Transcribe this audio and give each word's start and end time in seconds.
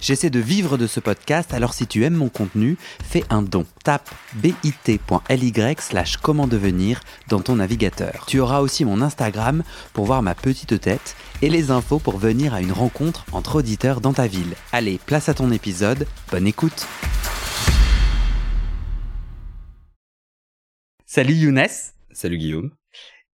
J'essaie 0.00 0.30
de 0.30 0.38
vivre 0.38 0.78
de 0.78 0.86
ce 0.86 1.00
podcast, 1.00 1.52
alors 1.52 1.74
si 1.74 1.86
tu 1.88 2.04
aimes 2.04 2.14
mon 2.14 2.28
contenu, 2.28 2.76
fais 3.02 3.24
un 3.30 3.42
don. 3.42 3.66
Tape 3.82 4.08
bit.ly 4.36 5.52
slash 5.80 6.18
comment 6.18 6.46
devenir 6.46 7.00
dans 7.28 7.40
ton 7.40 7.56
navigateur. 7.56 8.24
Tu 8.28 8.38
auras 8.38 8.60
aussi 8.60 8.84
mon 8.84 9.02
Instagram 9.02 9.64
pour 9.92 10.06
voir 10.06 10.22
ma 10.22 10.36
petite 10.36 10.80
tête 10.80 11.16
et 11.42 11.50
les 11.50 11.72
infos 11.72 11.98
pour 11.98 12.18
venir 12.18 12.54
à 12.54 12.60
une 12.60 12.70
rencontre 12.70 13.24
entre 13.32 13.56
auditeurs 13.56 14.00
dans 14.00 14.12
ta 14.12 14.28
ville. 14.28 14.54
Allez, 14.70 15.00
place 15.04 15.28
à 15.28 15.34
ton 15.34 15.50
épisode, 15.50 16.06
bonne 16.30 16.46
écoute 16.46 16.86
Salut 21.06 21.34
Younes 21.34 21.66
Salut 22.12 22.38
Guillaume. 22.38 22.70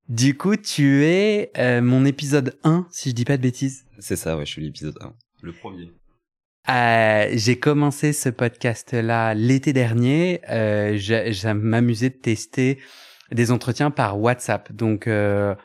Du 0.07 0.37
coup, 0.37 0.55
tu 0.55 1.03
es 1.05 1.51
euh, 1.57 1.81
mon 1.81 2.05
épisode 2.05 2.57
1, 2.63 2.87
si 2.91 3.09
je 3.09 3.15
dis 3.15 3.25
pas 3.25 3.37
de 3.37 3.41
bêtises. 3.41 3.85
C'est 3.99 4.15
ça, 4.15 4.37
ouais, 4.37 4.45
je 4.45 4.51
suis 4.51 4.61
l'épisode 4.61 4.97
1. 5.01 5.13
Le 5.41 5.51
premier. 5.53 5.91
Euh, 6.69 7.27
j'ai 7.33 7.59
commencé 7.59 8.13
ce 8.13 8.29
podcast-là 8.29 9.33
l'été 9.33 9.73
dernier. 9.73 10.41
Euh, 10.49 10.93
J'aime 10.95 11.59
m'amuser 11.59 12.09
de 12.09 12.15
tester 12.15 12.79
des 13.31 13.51
entretiens 13.51 13.91
par 13.91 14.19
WhatsApp. 14.19 14.71
Donc, 14.71 15.07
euh, 15.07 15.55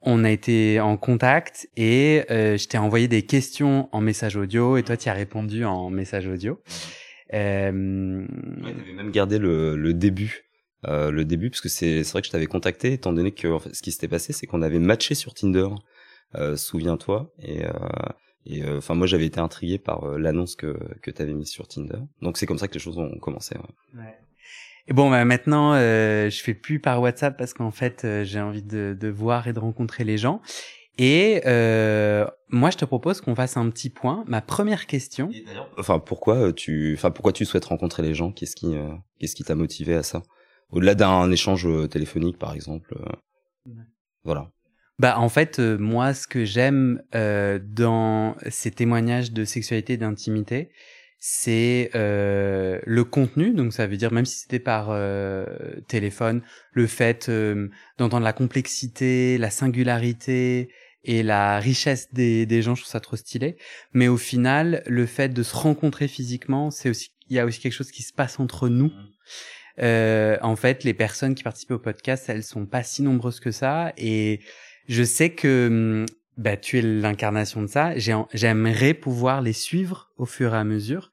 on 0.00 0.24
a 0.24 0.30
été 0.30 0.80
en 0.80 0.96
contact 0.96 1.68
et 1.76 2.24
euh, 2.30 2.56
je 2.56 2.66
t'ai 2.66 2.78
envoyé 2.78 3.06
des 3.08 3.22
questions 3.22 3.88
en 3.92 4.00
message 4.00 4.36
audio 4.36 4.76
et 4.76 4.82
toi, 4.82 4.96
tu 4.96 5.08
as 5.08 5.12
répondu 5.12 5.64
en 5.64 5.90
message 5.90 6.26
audio. 6.26 6.60
Euh... 7.34 8.26
T'avais 8.62 8.92
même 8.96 9.10
gardé 9.10 9.38
le, 9.38 9.92
début. 9.92 10.44
Le 10.84 11.22
début 11.24 11.50
parce 11.50 11.60
que 11.60 11.68
c'est 11.68 12.02
vrai 12.02 12.20
que 12.20 12.26
je 12.26 12.32
t'avais 12.32 12.46
contacté 12.46 12.94
étant 12.94 13.12
donné 13.12 13.32
que 13.32 13.58
ce 13.72 13.82
qui 13.82 13.90
s'était 13.90 14.08
passé 14.08 14.32
c'est 14.32 14.46
qu'on 14.46 14.62
avait 14.62 14.78
matché 14.78 15.14
sur 15.14 15.34
Tinder 15.34 15.66
souviens-toi 16.54 17.34
et 17.42 17.64
et 18.46 18.62
euh, 18.62 18.78
enfin, 18.78 18.94
moi, 18.94 19.06
j'avais 19.06 19.26
été 19.26 19.40
intrigué 19.40 19.78
par 19.78 20.04
euh, 20.04 20.18
l'annonce 20.18 20.56
que 20.56 20.78
que 21.02 21.10
avais 21.22 21.34
mise 21.34 21.48
sur 21.48 21.68
Tinder. 21.68 21.98
Donc 22.22 22.38
c'est 22.38 22.46
comme 22.46 22.58
ça 22.58 22.68
que 22.68 22.74
les 22.74 22.80
choses 22.80 22.98
ont 22.98 23.18
commencé. 23.18 23.56
Ouais. 23.56 24.00
ouais. 24.02 24.18
Et 24.86 24.94
bon, 24.94 25.10
bah, 25.10 25.24
maintenant, 25.26 25.74
euh, 25.74 26.30
je 26.30 26.42
fais 26.42 26.54
plus 26.54 26.80
par 26.80 27.02
WhatsApp 27.02 27.36
parce 27.36 27.52
qu'en 27.52 27.70
fait, 27.70 28.04
euh, 28.04 28.24
j'ai 28.24 28.40
envie 28.40 28.62
de, 28.62 28.96
de 28.98 29.08
voir 29.08 29.46
et 29.46 29.52
de 29.52 29.58
rencontrer 29.58 30.02
les 30.02 30.16
gens. 30.16 30.40
Et 30.96 31.42
euh, 31.46 32.26
moi, 32.48 32.70
je 32.70 32.78
te 32.78 32.84
propose 32.86 33.20
qu'on 33.20 33.34
fasse 33.34 33.58
un 33.58 33.68
petit 33.68 33.90
point. 33.90 34.24
Ma 34.26 34.40
première 34.40 34.86
question. 34.86 35.30
Enfin, 35.76 35.98
pourquoi 35.98 36.54
tu, 36.54 36.94
enfin, 36.94 37.10
pourquoi 37.10 37.32
tu 37.32 37.44
souhaites 37.44 37.66
rencontrer 37.66 38.02
les 38.02 38.14
gens? 38.14 38.32
Qu'est-ce 38.32 38.56
qui, 38.56 38.74
euh, 38.74 38.88
qu'est-ce 39.20 39.36
qui 39.36 39.44
t'a 39.44 39.54
motivé 39.54 39.94
à 39.94 40.02
ça? 40.02 40.22
Au-delà 40.70 40.94
d'un 40.94 41.30
échange 41.30 41.68
téléphonique, 41.90 42.38
par 42.38 42.54
exemple. 42.54 42.94
Ouais. 43.66 43.74
Voilà. 44.24 44.50
Bah 44.98 45.18
en 45.18 45.28
fait, 45.28 45.58
euh, 45.60 45.78
moi, 45.78 46.12
ce 46.12 46.26
que 46.26 46.44
j'aime 46.44 47.02
euh, 47.14 47.60
dans 47.62 48.36
ces 48.48 48.70
témoignages 48.70 49.32
de 49.32 49.44
sexualité 49.44 49.92
et 49.92 49.96
d'intimité, 49.96 50.70
c'est 51.20 51.90
euh, 51.94 52.80
le 52.84 53.04
contenu. 53.04 53.52
Donc 53.52 53.72
ça 53.72 53.86
veut 53.86 53.96
dire 53.96 54.12
même 54.12 54.26
si 54.26 54.40
c'était 54.40 54.58
par 54.58 54.88
euh, 54.90 55.46
téléphone, 55.86 56.42
le 56.72 56.86
fait 56.86 57.28
euh, 57.28 57.68
d'entendre 57.98 58.24
la 58.24 58.32
complexité, 58.32 59.38
la 59.38 59.50
singularité 59.50 60.70
et 61.04 61.22
la 61.22 61.58
richesse 61.60 62.12
des, 62.12 62.44
des 62.44 62.62
gens, 62.62 62.74
je 62.74 62.82
trouve 62.82 62.90
ça 62.90 63.00
trop 63.00 63.16
stylé. 63.16 63.56
Mais 63.92 64.08
au 64.08 64.16
final, 64.16 64.82
le 64.86 65.06
fait 65.06 65.28
de 65.28 65.42
se 65.42 65.54
rencontrer 65.54 66.08
physiquement, 66.08 66.70
c'est 66.70 66.90
aussi 66.90 67.12
il 67.30 67.36
y 67.36 67.38
a 67.38 67.44
aussi 67.44 67.60
quelque 67.60 67.72
chose 67.72 67.90
qui 67.90 68.02
se 68.02 68.12
passe 68.12 68.40
entre 68.40 68.68
nous. 68.68 68.86
Mmh. 68.86 69.08
Euh, 69.80 70.38
en 70.42 70.56
fait, 70.56 70.82
les 70.82 70.94
personnes 70.94 71.34
qui 71.34 71.44
participent 71.44 71.72
au 71.72 71.78
podcast, 71.78 72.24
elles 72.28 72.42
sont 72.42 72.66
pas 72.66 72.82
si 72.82 73.02
nombreuses 73.02 73.38
que 73.38 73.50
ça 73.50 73.92
et 73.96 74.40
je 74.88 75.02
sais 75.02 75.30
que 75.30 75.68
hum, 75.68 76.06
bah, 76.38 76.56
tu 76.56 76.78
es 76.78 76.82
l'incarnation 76.82 77.62
de 77.62 77.66
ça. 77.66 77.92
J'aimerais 77.98 78.94
pouvoir 78.94 79.42
les 79.42 79.52
suivre 79.52 80.10
au 80.16 80.24
fur 80.24 80.54
et 80.54 80.58
à 80.58 80.64
mesure 80.64 81.12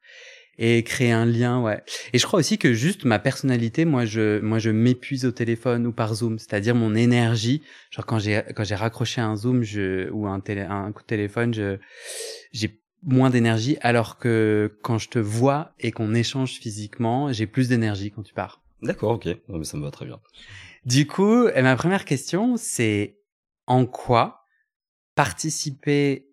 et 0.58 0.82
créer 0.84 1.12
un 1.12 1.26
lien, 1.26 1.60
ouais. 1.60 1.82
Et 2.14 2.18
je 2.18 2.26
crois 2.26 2.38
aussi 2.38 2.56
que 2.56 2.72
juste 2.72 3.04
ma 3.04 3.18
personnalité, 3.18 3.84
moi, 3.84 4.06
je, 4.06 4.40
moi, 4.40 4.58
je 4.58 4.70
m'épuise 4.70 5.26
au 5.26 5.30
téléphone 5.30 5.86
ou 5.86 5.92
par 5.92 6.14
Zoom, 6.14 6.38
c'est-à-dire 6.38 6.74
mon 6.74 6.94
énergie. 6.94 7.62
Genre 7.90 8.06
quand 8.06 8.18
j'ai, 8.18 8.42
quand 8.54 8.64
j'ai 8.64 8.74
raccroché 8.74 9.20
un 9.20 9.36
Zoom, 9.36 9.62
je, 9.62 10.08
ou 10.10 10.26
un 10.26 10.40
télé, 10.40 10.62
un 10.62 10.92
coup 10.92 11.02
de 11.02 11.06
téléphone, 11.06 11.52
je, 11.52 11.76
j'ai 12.52 12.80
moins 13.02 13.28
d'énergie, 13.28 13.76
alors 13.82 14.16
que 14.16 14.78
quand 14.82 14.96
je 14.96 15.08
te 15.10 15.18
vois 15.18 15.74
et 15.78 15.92
qu'on 15.92 16.14
échange 16.14 16.52
physiquement, 16.54 17.32
j'ai 17.32 17.46
plus 17.46 17.68
d'énergie 17.68 18.10
quand 18.10 18.22
tu 18.22 18.32
pars. 18.32 18.62
D'accord, 18.80 19.12
ok, 19.12 19.26
non, 19.48 19.58
mais 19.58 19.64
ça 19.64 19.76
me 19.76 19.82
va 19.82 19.90
très 19.90 20.06
bien. 20.06 20.20
Du 20.86 21.06
coup, 21.06 21.48
ma 21.48 21.76
première 21.76 22.04
question, 22.04 22.56
c'est 22.56 23.16
en 23.66 23.86
quoi 23.86 24.44
participer 25.14 26.28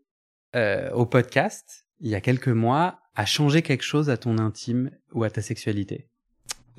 euh, 0.55 0.91
au 0.91 1.05
podcast 1.05 1.83
il 1.99 2.09
y 2.09 2.15
a 2.15 2.21
quelques 2.21 2.49
mois 2.49 2.99
a 3.15 3.25
changé 3.25 3.61
quelque 3.61 3.83
chose 3.83 4.09
à 4.09 4.17
ton 4.17 4.37
intime 4.37 4.91
ou 5.13 5.23
à 5.23 5.29
ta 5.29 5.41
sexualité? 5.41 6.09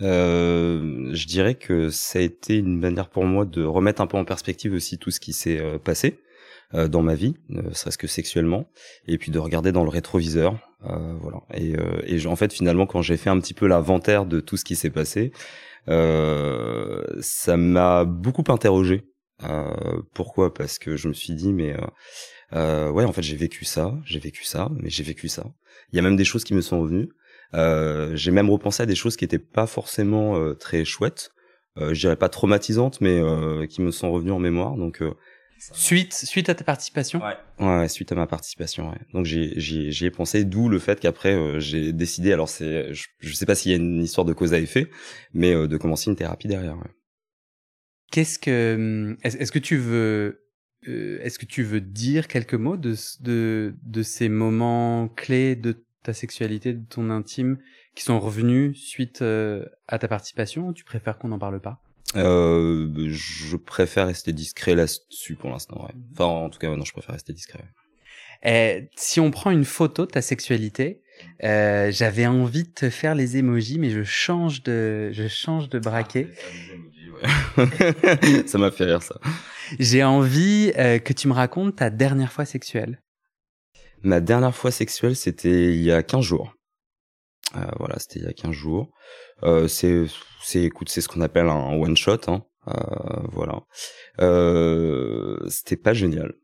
Euh, 0.01 1.11
je 1.13 1.27
dirais 1.27 1.55
que 1.55 1.89
ça 1.89 2.19
a 2.19 2.23
été 2.23 2.59
une 2.59 2.79
manière 2.79 3.09
pour 3.09 3.25
moi 3.25 3.45
de 3.45 3.63
remettre 3.65 4.01
un 4.03 4.07
peu 4.07 4.17
en 4.17 4.25
perspective 4.25 4.75
aussi 4.75 4.99
tout 4.99 5.11
ce 5.11 5.21
qui 5.21 5.33
s'est 5.33 5.61
euh, 5.61 5.79
passé 5.79 6.19
euh, 6.75 6.89
dans 6.89 7.03
ma 7.03 7.15
vie, 7.15 7.37
ne 7.49 7.73
serait-ce 7.73 7.99
que 7.99 8.07
sexuellement, 8.07 8.69
et 9.07 9.17
puis 9.19 9.31
de 9.31 9.39
regarder 9.39 9.73
dans 9.73 9.85
le 9.85 9.91
rétroviseur, 9.91 10.59
euh, 10.85 11.15
voilà. 11.21 11.43
Et, 11.55 11.75
et 12.07 12.27
en 12.27 12.37
fait, 12.37 12.53
finalement, 12.53 12.87
quand 12.87 13.01
j'ai 13.01 13.17
fait 13.17 13.31
un 13.31 13.39
petit 13.39 13.55
peu 13.55 13.67
l'inventaire 13.67 14.27
de 14.27 14.41
tout 14.41 14.57
ce 14.57 14.65
qui 14.65 14.77
s'est 14.77 14.91
passé, 14.91 15.33
ça 15.87 17.57
m'a 17.57 18.05
beaucoup 18.05 18.45
interrogé 18.49 19.14
euh, 19.43 20.01
pourquoi? 20.13 20.55
Parce 20.55 20.79
que 20.79 20.97
je 20.97 21.09
me 21.09 21.13
suis 21.13 21.35
dit, 21.35 21.53
mais 21.53 21.75
euh, 21.75 21.87
euh, 22.55 22.91
ouais, 22.91 23.05
en 23.05 23.13
fait, 23.13 23.23
j'ai 23.23 23.37
vécu 23.37 23.65
ça, 23.65 23.95
j'ai 24.05 24.19
vécu 24.19 24.45
ça, 24.45 24.71
mais 24.77 24.91
j'ai 24.91 25.03
vécu 25.03 25.29
ça. 25.29 25.47
Il 25.93 25.97
y 25.97 25.99
a 25.99 26.03
même 26.03 26.17
des 26.17 26.25
choses 26.25 26.45
qui 26.45 26.55
me 26.55 26.61
sont 26.61 26.81
revenues. 26.81 27.09
j'ai 28.15 28.31
même 28.31 28.51
repensé 28.51 28.83
à 28.83 28.87
des 28.87 28.95
choses 28.95 29.17
qui 29.17 29.25
étaient 29.25 29.39
pas 29.39 29.67
forcément 29.67 30.55
très 30.55 30.85
chouettes. 30.85 31.31
je 31.77 31.99
dirais 31.99 32.17
pas 32.17 32.29
traumatisantes, 32.29 33.01
mais 33.01 33.21
qui 33.69 33.83
me 33.83 33.91
sont 33.91 34.11
revenues 34.11 34.33
en 34.33 34.39
mémoire. 34.39 34.77
Donc 34.77 35.03
Suite, 35.73 36.13
suite 36.13 36.49
à 36.49 36.55
ta 36.55 36.65
participation? 36.65 37.23
Ouais. 37.23 37.65
ouais, 37.65 37.89
suite 37.89 38.13
à 38.13 38.15
ma 38.17 38.27
participation, 38.27 38.91
ouais. 38.91 38.99
Donc 39.15 39.25
j'y, 39.25 40.05
ai 40.05 40.11
pensé, 40.11 40.45
d'où 40.45 40.69
le 40.69 40.79
fait 40.79 41.01
qu'après 41.01 41.61
j'ai 41.61 41.93
décidé, 41.93 42.33
alors 42.33 42.49
c'est, 42.49 42.93
je, 42.93 43.09
je 43.21 43.35
sais 43.35 43.47
pas 43.47 43.55
s'il 43.55 43.71
y 43.71 43.75
a 43.75 43.79
une 43.79 44.03
histoire 44.03 44.25
de 44.25 44.33
cause 44.33 44.53
à 44.53 44.59
effet, 44.59 44.91
mais 45.33 45.55
de 45.55 45.77
commencer 45.77 46.11
une 46.11 46.17
thérapie 46.17 46.49
derrière. 46.49 46.77
Ouais. 46.77 46.91
Qu'est-ce 48.15 48.39
que 48.39 48.75
hum, 48.77 49.17
est-ce 49.25 49.51
que 49.51 49.59
tu 49.59 49.77
veux 49.77 50.47
euh, 50.87 51.19
est-ce 51.23 51.37
que 51.37 51.47
tu 51.47 51.65
veux 51.65 51.81
dire 51.81 52.29
quelques 52.29 52.55
mots 52.55 52.77
de 52.77 52.95
de 53.19 53.75
de 53.83 54.03
ces 54.05 54.29
moments 54.29 55.09
clés 55.09 55.57
de 55.57 55.85
ta 56.05 56.13
sexualité, 56.13 56.75
de 56.75 56.87
ton 56.89 57.11
intime 57.11 57.59
qui 57.97 58.05
sont 58.05 58.21
revenus 58.21 58.81
suite 58.81 59.21
euh, 59.23 59.65
à 59.89 59.99
ta 59.99 60.07
participation 60.07 60.69
ou 60.69 60.73
tu 60.73 60.85
préfères 60.85 61.19
qu'on 61.19 61.27
n'en 61.27 61.41
parle 61.41 61.61
pas? 61.61 61.81
Euh, 62.15 62.89
je 63.09 63.57
préfère 63.57 64.07
rester 64.07 64.33
discret 64.33 64.77
là-dessus 64.77 65.35
pour 65.35 65.51
l'instant. 65.51 65.83
Ouais. 65.83 65.95
Enfin, 66.13 66.27
en 66.27 66.51
tout 66.51 66.61
cas, 66.61 66.69
non, 66.69 66.85
je 66.85 66.93
préfère 66.93 67.15
rester 67.15 67.33
discret. 67.33 67.65
Eh, 68.45 68.91
si 68.95 69.19
on 69.19 69.33
prend 69.33 69.51
une 69.51 69.65
photo 69.65 70.07
de 70.07 70.13
ta 70.13 70.23
sexualité, 70.23 71.01
j'avais 71.41 72.27
envie 72.27 72.63
de 72.63 72.71
te 72.71 72.91
faire 72.91 73.17
les 73.17 73.39
émojis, 73.39 73.81
mais 73.81 73.91
je 73.91 74.05
change 74.05 74.63
de, 74.63 75.11
je 75.11 75.27
change 75.27 75.69
de 75.69 75.81
braquet. 75.81 76.29
Ah, 76.31 76.94
ça 78.47 78.59
m'a 78.59 78.71
fait 78.71 78.85
rire 78.85 79.03
ça. 79.03 79.19
J'ai 79.79 80.05
envie 80.05 80.73
euh, 80.77 80.99
que 80.99 81.13
tu 81.13 81.29
me 81.29 81.33
racontes 81.33 81.77
ta 81.77 81.91
dernière 81.91 82.33
fois 82.33 82.45
sexuelle. 82.45 83.01
Ma 84.03 84.21
dernière 84.21 84.55
fois 84.55 84.71
sexuelle, 84.71 85.17
c'était 85.17 85.75
il 85.75 85.83
y 85.83 85.91
a 85.91 86.03
15 86.03 86.25
jours. 86.25 86.55
Euh, 87.57 87.65
voilà, 87.79 87.99
c'était 87.99 88.21
il 88.21 88.25
y 88.25 88.29
a 88.29 88.33
15 88.33 88.53
jours. 88.53 88.91
Euh, 89.43 89.69
c'est, 89.69 90.07
c'est, 90.43 90.63
écoute, 90.63 90.89
c'est 90.89 91.01
ce 91.01 91.09
qu'on 91.09 91.21
appelle 91.21 91.49
un 91.49 91.73
one 91.75 91.97
shot. 91.97 92.21
Hein. 92.29 92.45
Voilà. 93.33 93.63
C'était 95.49 95.77
pas 95.77 95.95
génial. 95.95 96.35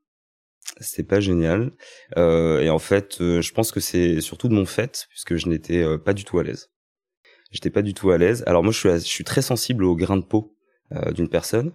C'était 0.80 1.02
pas 1.02 1.20
génial. 1.20 1.72
Et 2.16 2.70
en 2.70 2.78
fait, 2.78 3.16
je 3.18 3.52
pense 3.52 3.72
que 3.72 3.80
c'est 3.80 4.20
surtout 4.20 4.48
de 4.48 4.54
mon 4.54 4.66
fait, 4.66 5.06
puisque 5.10 5.36
je 5.36 5.48
n'étais 5.48 5.98
pas 5.98 6.14
du 6.14 6.24
tout 6.24 6.38
à 6.38 6.42
l'aise. 6.42 6.70
J'étais 7.50 7.70
pas 7.70 7.82
du 7.82 7.94
tout 7.94 8.10
à 8.10 8.18
l'aise. 8.18 8.44
Alors 8.46 8.62
moi, 8.62 8.72
je 8.72 8.78
suis, 8.78 8.88
je 8.90 8.98
suis 8.98 9.24
très 9.24 9.42
sensible 9.42 9.84
aux 9.84 9.96
grains 9.96 10.16
de 10.16 10.24
peau 10.24 10.56
d'une 11.14 11.28
personne. 11.28 11.72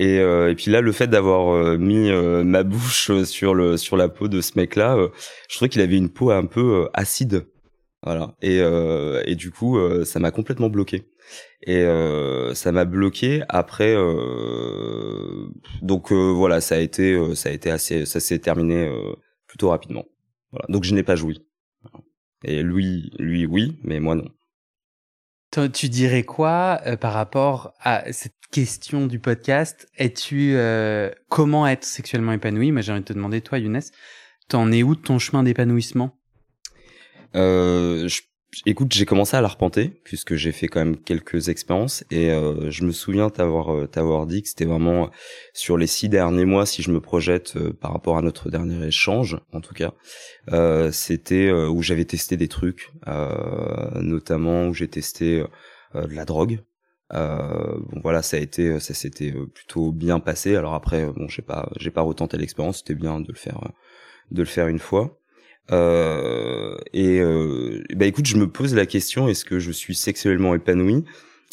Et, 0.00 0.18
euh, 0.18 0.50
et 0.50 0.54
puis 0.54 0.70
là, 0.70 0.80
le 0.80 0.92
fait 0.92 1.06
d'avoir 1.06 1.54
euh, 1.54 1.76
mis 1.78 2.10
ma 2.44 2.62
bouche 2.62 3.12
sur 3.24 3.54
le 3.54 3.76
sur 3.76 3.96
la 3.96 4.08
peau 4.08 4.28
de 4.28 4.40
ce 4.40 4.52
mec-là, 4.56 4.96
je 5.48 5.56
trouvais 5.56 5.68
qu'il 5.68 5.82
avait 5.82 5.96
une 5.96 6.10
peau 6.10 6.30
un 6.30 6.46
peu 6.46 6.88
acide. 6.94 7.46
Voilà. 8.02 8.34
Et, 8.42 8.58
et 8.58 9.34
du 9.34 9.50
coup, 9.50 9.78
ça 10.04 10.18
m'a 10.18 10.30
complètement 10.30 10.68
bloqué. 10.68 11.04
Et 11.62 11.86
ça 12.54 12.72
m'a 12.72 12.84
bloqué. 12.84 13.42
Après, 13.48 13.96
donc 15.80 16.12
voilà, 16.12 16.60
ça 16.60 16.74
a 16.74 16.78
été 16.78 17.34
ça 17.34 17.48
a 17.48 17.52
été 17.52 17.70
assez, 17.70 18.04
ça 18.04 18.20
s'est 18.20 18.40
terminé 18.40 18.92
plutôt 19.46 19.70
rapidement. 19.70 20.04
Voilà. 20.50 20.66
Donc 20.68 20.84
je 20.84 20.94
n'ai 20.94 21.02
pas 21.02 21.16
joui. 21.16 21.46
Et 22.44 22.62
lui, 22.62 23.10
lui, 23.18 23.46
oui, 23.46 23.78
mais 23.84 24.00
moi 24.00 24.16
non. 24.16 24.28
tu 25.70 25.88
dirais 25.88 26.24
quoi 26.24 26.78
par 27.00 27.14
rapport 27.14 27.72
à 27.80 28.12
cette 28.12 28.34
question 28.54 29.08
du 29.08 29.18
podcast. 29.18 29.88
Es-tu 29.96 30.56
comment 31.28 31.66
être 31.66 31.82
sexuellement 31.82 32.32
épanoui? 32.32 32.70
Moi, 32.70 32.82
j'ai 32.82 32.92
envie 32.92 33.00
de 33.00 33.06
te 33.06 33.12
demander, 33.12 33.40
toi, 33.40 33.58
Younes, 33.58 33.82
t'en 34.48 34.70
es 34.70 34.84
où 34.84 34.94
de 34.94 35.00
ton 35.00 35.18
chemin 35.18 35.42
d'épanouissement? 35.42 36.16
Euh, 37.34 38.08
écoute, 38.64 38.92
j'ai 38.92 39.06
commencé 39.06 39.36
à 39.36 39.40
l'arpenter 39.40 40.00
puisque 40.04 40.36
j'ai 40.36 40.52
fait 40.52 40.68
quand 40.68 40.78
même 40.78 40.96
quelques 40.96 41.48
expériences 41.48 42.04
et 42.12 42.30
euh, 42.30 42.70
je 42.70 42.84
me 42.84 42.92
souviens 42.92 43.28
t'avoir 43.28 43.74
euh, 43.74 43.88
t'avoir 43.88 44.28
dit 44.28 44.44
que 44.44 44.48
c'était 44.48 44.66
vraiment 44.66 45.10
sur 45.52 45.76
les 45.76 45.88
six 45.88 46.08
derniers 46.08 46.44
mois, 46.44 46.64
si 46.64 46.80
je 46.80 46.92
me 46.92 47.00
projette 47.00 47.56
euh, 47.56 47.72
par 47.72 47.92
rapport 47.92 48.18
à 48.18 48.22
notre 48.22 48.50
dernier 48.50 48.86
échange, 48.86 49.36
en 49.52 49.60
tout 49.60 49.74
cas, 49.74 49.94
euh, 50.52 50.92
c'était 50.92 51.50
où 51.50 51.82
j'avais 51.82 52.04
testé 52.04 52.36
des 52.36 52.46
trucs, 52.46 52.92
notamment 53.96 54.68
où 54.68 54.74
j'ai 54.74 54.86
testé 54.86 55.42
de 55.94 56.14
la 56.14 56.24
drogue. 56.24 56.60
Bon 57.10 58.00
voilà, 58.02 58.22
ça 58.22 58.36
a 58.36 58.40
été, 58.40 58.80
ça 58.80 58.94
s'était 58.94 59.32
plutôt 59.32 59.92
bien 59.92 60.20
passé. 60.20 60.56
Alors 60.56 60.74
après, 60.74 61.06
bon, 61.06 61.28
j'ai 61.28 61.42
pas, 61.42 61.70
j'ai 61.78 61.90
pas 61.90 62.02
retenté 62.02 62.36
l'expérience. 62.36 62.78
C'était 62.78 62.94
bien 62.94 63.20
de 63.20 63.28
le 63.28 63.38
faire, 63.38 63.60
de 64.30 64.42
le 64.42 64.48
faire 64.48 64.68
une 64.68 64.78
fois. 64.78 65.18
Euh, 65.72 66.76
et 66.92 67.20
euh, 67.20 67.82
bah 67.94 68.06
écoute, 68.06 68.26
je 68.26 68.36
me 68.36 68.50
pose 68.50 68.74
la 68.74 68.86
question 68.86 69.28
est-ce 69.28 69.44
que 69.44 69.58
je 69.58 69.72
suis 69.72 69.94
sexuellement 69.94 70.54
épanoui? 70.54 71.04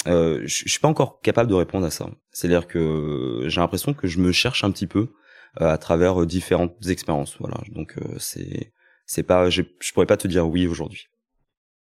Euh, 0.07 0.42
je, 0.45 0.68
suis 0.68 0.80
pas 0.80 0.88
encore 0.88 1.21
capable 1.21 1.50
de 1.50 1.56
répondre 1.56 1.86
à 1.86 1.92
ça. 1.92 2.09
C'est-à-dire 2.31 2.68
que 2.68 3.44
j'ai 3.47 3.62
l'impression 3.62 3.94
que 3.94 4.07
je 4.07 4.19
me 4.19 4.31
cherche 4.31 4.63
un 4.63 4.71
petit 4.71 4.88
peu 4.88 5.13
euh, 5.62 5.69
à 5.69 5.77
travers 5.77 6.25
différentes 6.25 6.75
expériences. 6.88 7.38
Voilà, 7.39 7.57
donc 7.69 7.97
euh, 7.97 8.15
c'est 8.18 8.74
c'est 9.06 9.24
pas, 9.24 9.50
je 9.50 9.63
pourrais 9.94 10.06
pas 10.06 10.18
te 10.18 10.27
dire 10.27 10.47
oui 10.47 10.68
aujourd'hui. 10.68 11.07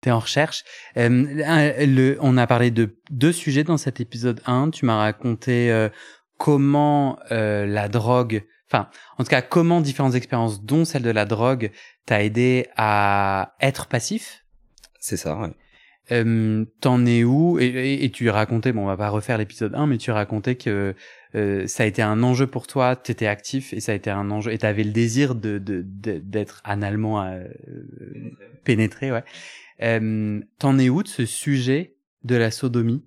T'es 0.00 0.10
en 0.10 0.20
recherche. 0.20 0.64
Euh, 0.96 1.08
le, 1.86 2.16
on 2.20 2.36
a 2.36 2.46
parlé 2.46 2.70
de 2.70 2.96
deux 3.10 3.32
sujets 3.32 3.64
dans 3.64 3.78
cet 3.78 4.00
épisode 4.00 4.40
1. 4.46 4.70
Tu 4.70 4.84
m'as 4.84 4.96
raconté 4.98 5.88
comment 6.36 7.18
la 7.30 7.88
drogue 7.88 8.44
enfin, 8.70 8.88
en 9.16 9.24
tout 9.24 9.30
cas, 9.30 9.42
comment 9.42 9.80
différentes 9.80 10.14
expériences, 10.14 10.62
dont 10.62 10.84
celle 10.84 11.02
de 11.02 11.10
la 11.10 11.24
drogue, 11.24 11.70
t'a 12.06 12.22
aidé 12.22 12.66
à 12.76 13.54
être 13.60 13.86
passif 13.86 14.44
C'est 15.00 15.16
ça, 15.16 15.36
ouais. 15.38 15.50
Euh, 16.10 16.64
T'en 16.80 17.04
es 17.04 17.24
où? 17.24 17.58
Et, 17.58 18.04
et, 18.04 18.10
tu 18.10 18.30
racontais, 18.30 18.72
bon, 18.72 18.84
on 18.84 18.86
va 18.86 18.96
pas 18.96 19.10
refaire 19.10 19.36
l'épisode 19.36 19.74
1, 19.74 19.86
mais 19.86 19.98
tu 19.98 20.10
racontais 20.10 20.54
que 20.54 20.94
euh, 21.34 21.66
ça 21.66 21.82
a 21.82 21.86
été 21.86 22.00
un 22.00 22.22
enjeu 22.22 22.46
pour 22.46 22.66
toi, 22.66 22.96
t'étais 22.96 23.26
actif 23.26 23.74
et 23.74 23.80
ça 23.80 23.92
a 23.92 23.94
été 23.94 24.10
un 24.10 24.30
enjeu, 24.30 24.52
et 24.52 24.58
t'avais 24.58 24.84
le 24.84 24.92
désir 24.92 25.34
de 25.34 25.58
d'être 25.58 26.62
de, 26.62 26.70
analement 26.70 27.22
euh, 27.22 27.44
pénétré, 28.64 29.12
ouais. 29.12 29.24
T'en 29.80 30.78
es 30.78 30.88
où 30.88 31.02
de 31.02 31.08
ce 31.08 31.26
sujet 31.26 31.96
de 32.24 32.36
la 32.36 32.50
sodomie? 32.50 33.04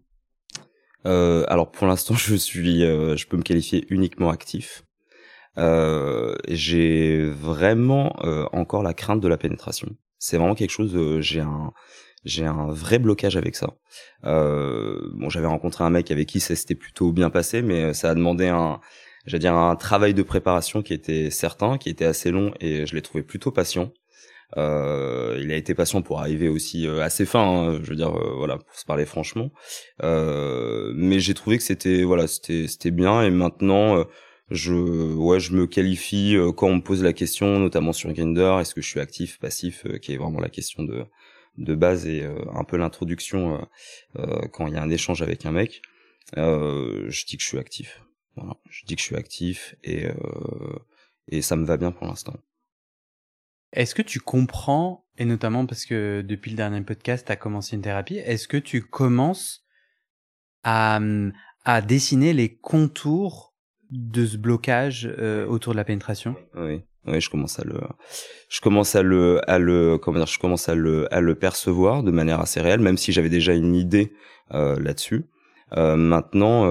Euh, 1.06 1.46
alors 1.48 1.72
pour 1.72 1.88
l'instant, 1.88 2.14
je 2.16 2.36
suis, 2.36 2.84
euh, 2.84 3.16
je 3.16 3.28
peux 3.28 3.38
me 3.38 3.44
qualifier 3.44 3.86
uniquement 3.90 4.30
actif. 4.30 4.84
Euh, 5.58 6.36
j'ai 6.48 7.30
vraiment 7.30 8.16
euh, 8.24 8.46
encore 8.54 8.84
la 8.84 8.94
crainte 8.94 9.22
de 9.22 9.28
la 9.28 9.38
pénétration. 9.38 9.90
C'est 10.18 10.38
vraiment 10.38 10.56
quelque 10.56 10.72
chose. 10.72 10.96
Euh, 10.96 11.22
j'ai 11.22 11.42
un 11.42 11.74
j'ai 12.24 12.46
un 12.46 12.68
vrai 12.72 13.00
blocage 13.00 13.36
avec 13.36 13.56
ça. 13.56 13.74
Bon, 14.24 15.30
j'avais 15.30 15.48
rencontré 15.48 15.84
un 15.84 15.90
mec 15.90 16.12
avec 16.12 16.28
qui 16.28 16.40
ça 16.40 16.56
s'était 16.56 16.76
plutôt 16.76 17.12
bien 17.12 17.32
passé, 17.32 17.64
mais 17.64 17.96
ça 17.96 18.12
a 18.12 18.16
demandé 18.16 18.48
un, 18.48 18.80
j'allais 19.26 19.40
dire 19.40 19.56
un 19.56 19.76
travail 19.76 20.14
de 20.14 20.22
préparation 20.22 20.84
qui 20.84 20.94
était 20.94 21.32
certain, 21.32 21.80
qui 21.80 21.90
était 21.90 22.06
assez 22.06 22.30
long, 22.30 22.54
et 22.60 22.86
je 22.86 22.94
l'ai 22.94 23.02
trouvé 23.02 23.24
plutôt 23.24 23.52
patient. 23.52 23.92
Euh, 24.58 25.40
il 25.42 25.52
a 25.52 25.56
été 25.56 25.74
patient 25.74 26.02
pour 26.02 26.20
arriver 26.20 26.50
aussi 26.50 26.88
assez 26.88 27.26
fin, 27.26 27.44
hein, 27.44 27.80
je 27.84 27.90
veux 27.90 27.96
dire, 27.96 28.12
voilà, 28.12 28.58
pour 28.58 28.76
se 28.76 28.86
parler 28.86 29.06
franchement. 29.06 29.52
Euh, 30.04 30.92
mais 30.96 31.20
j'ai 31.20 31.34
trouvé 31.34 31.58
que 31.58 31.64
c'était, 31.64 32.04
voilà, 32.04 32.28
c'était, 32.28 32.68
c'était 32.68 32.92
bien, 32.92 33.22
et 33.24 33.30
maintenant 33.30 34.06
je 34.52 34.74
ouais 35.16 35.40
je 35.40 35.54
me 35.54 35.66
qualifie 35.66 36.36
euh, 36.36 36.52
quand 36.52 36.68
on 36.68 36.76
me 36.76 36.82
pose 36.82 37.02
la 37.02 37.14
question 37.14 37.58
notamment 37.58 37.94
sur 37.94 38.12
Grindr 38.12 38.60
est-ce 38.60 38.76
que 38.76 38.82
je 38.82 38.88
suis 38.88 39.00
actif 39.00 39.40
passif 39.40 39.86
euh, 39.86 39.98
qui 39.98 40.14
est 40.14 40.18
vraiment 40.18 40.42
la 40.42 40.50
question 40.50 40.84
de 40.84 41.06
de 41.58 41.76
base 41.76 42.06
et 42.06 42.22
euh, 42.22 42.36
un 42.54 42.64
peu 42.66 42.78
l'introduction 42.78 43.66
quand 44.54 44.68
il 44.68 44.74
y 44.74 44.78
a 44.78 44.82
un 44.82 44.90
échange 44.90 45.22
avec 45.22 45.46
un 45.46 45.52
mec. 45.52 45.82
Je 46.36 47.26
dis 47.26 47.36
que 47.36 47.44
je 47.44 47.48
suis 47.48 47.58
actif. 47.58 48.02
Voilà. 48.38 48.56
Je 48.70 48.86
dis 48.86 48.96
que 48.96 49.02
je 49.02 49.06
suis 49.06 49.18
actif 49.18 49.76
et 49.84 50.06
et 51.28 51.42
ça 51.42 51.58
me 51.58 51.66
va 51.66 51.76
bien 51.76 51.92
pour 51.92 52.08
l'instant 52.08 52.36
est-ce 53.74 53.96
que 53.96 54.02
tu 54.02 54.20
comprends 54.20 55.06
et 55.18 55.26
notamment 55.26 55.66
parce 55.66 55.86
que 55.86 56.22
depuis 56.22 56.52
le 56.52 56.58
dernier 56.58 56.82
podcast 56.82 57.26
tu 57.26 57.32
as 57.32 57.36
commencé 57.36 57.76
une 57.76 57.82
thérapie 57.82 58.18
est-ce 58.18 58.48
que 58.48 58.58
tu 58.58 58.82
commences 58.82 59.66
à 60.64 61.00
à 61.64 61.82
dessiner 61.82 62.34
les 62.34 62.56
contours 62.56 63.54
de 63.92 64.26
ce 64.26 64.38
blocage 64.38 65.10
euh, 65.20 65.46
autour 65.46 65.74
de 65.74 65.78
la 65.78 65.84
pénétration? 65.84 66.36
Oui, 66.56 66.82
oui, 67.06 67.22
je 67.22 67.30
commence 67.30 67.60
à 67.60 67.64
le, 67.64 67.80
je 68.50 68.62
commence 68.62 68.96
à 68.96 69.04
le, 69.04 69.42
à 69.50 69.60
le, 69.60 69.98
comment 69.98 70.18
dire, 70.18 70.28
je 70.28 70.40
commence 70.40 70.70
à 70.70 70.76
le, 70.76 71.14
à 71.14 71.20
le 71.20 71.36
percevoir 71.36 72.04
de 72.04 72.12
manière 72.12 72.40
assez 72.40 72.62
réelle, 72.62 72.80
même 72.80 72.98
si 72.98 73.12
j'avais 73.12 73.30
déjà 73.30 73.54
une 73.54 73.76
idée 73.76 74.14
euh, 74.54 74.80
là-dessus. 74.80 75.26
Euh, 75.78 75.96
maintenant, 75.96 76.66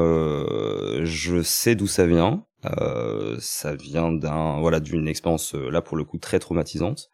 je 1.05 1.43
sais 1.43 1.75
d'où 1.75 1.87
ça 1.87 2.06
vient. 2.06 2.44
Euh, 2.67 3.37
ça 3.41 3.75
vient 3.75 4.12
d'un, 4.12 4.61
voilà, 4.61 4.81
d'une 4.81 5.09
expérience 5.09 5.55
là 5.55 5.83
pour 5.83 5.97
le 5.97 6.05
coup 6.05 6.19
très 6.19 6.39
traumatisante 6.39 7.11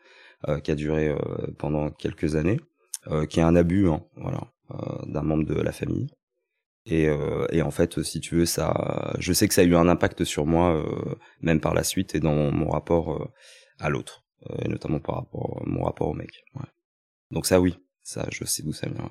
qui 0.63 0.71
a 0.71 0.75
duré 0.75 1.17
pendant 1.59 1.91
quelques 1.91 2.37
années, 2.37 2.61
qui 3.29 3.41
est 3.41 3.43
un 3.43 3.57
abus, 3.57 3.89
hein, 3.89 4.05
voilà, 4.17 4.53
d'un 5.07 5.23
membre 5.23 5.45
de 5.45 5.55
la 5.55 5.73
famille. 5.73 6.09
Et, 6.87 7.09
euh, 7.09 7.47
et, 7.51 7.63
en 7.63 7.73
fait, 7.73 8.03
si 8.03 8.21
tu 8.21 8.37
veux, 8.37 8.47
ça, 8.47 9.13
je 9.19 9.33
sais 9.33 9.49
que 9.49 9.55
ça 9.55 9.63
a 9.63 9.65
eu 9.65 9.75
un 9.75 9.89
impact 9.89 10.23
sur 10.23 10.47
moi, 10.47 10.77
euh, 10.77 11.17
même 11.41 11.61
par 11.61 11.75
la 11.75 11.83
suite 11.83 12.15
et 12.15 12.21
dans 12.21 12.53
mon 12.53 12.71
rapport 12.71 13.13
euh, 13.13 13.29
à 13.81 13.91
l'autre, 13.91 14.25
euh, 14.49 14.55
et 14.65 14.69
notamment 14.69 15.01
par 15.01 15.17
rapport 15.17 15.63
mon 15.67 15.83
rapport 15.83 16.09
au 16.09 16.15
mec. 16.15 16.45
Ouais. 16.55 16.69
Donc 17.33 17.47
ça, 17.47 17.61
oui, 17.61 17.77
ça, 18.03 18.27
je 18.31 18.45
sais 18.45 18.63
d'où 18.63 18.73
ça 18.73 18.89
vient. 18.89 19.11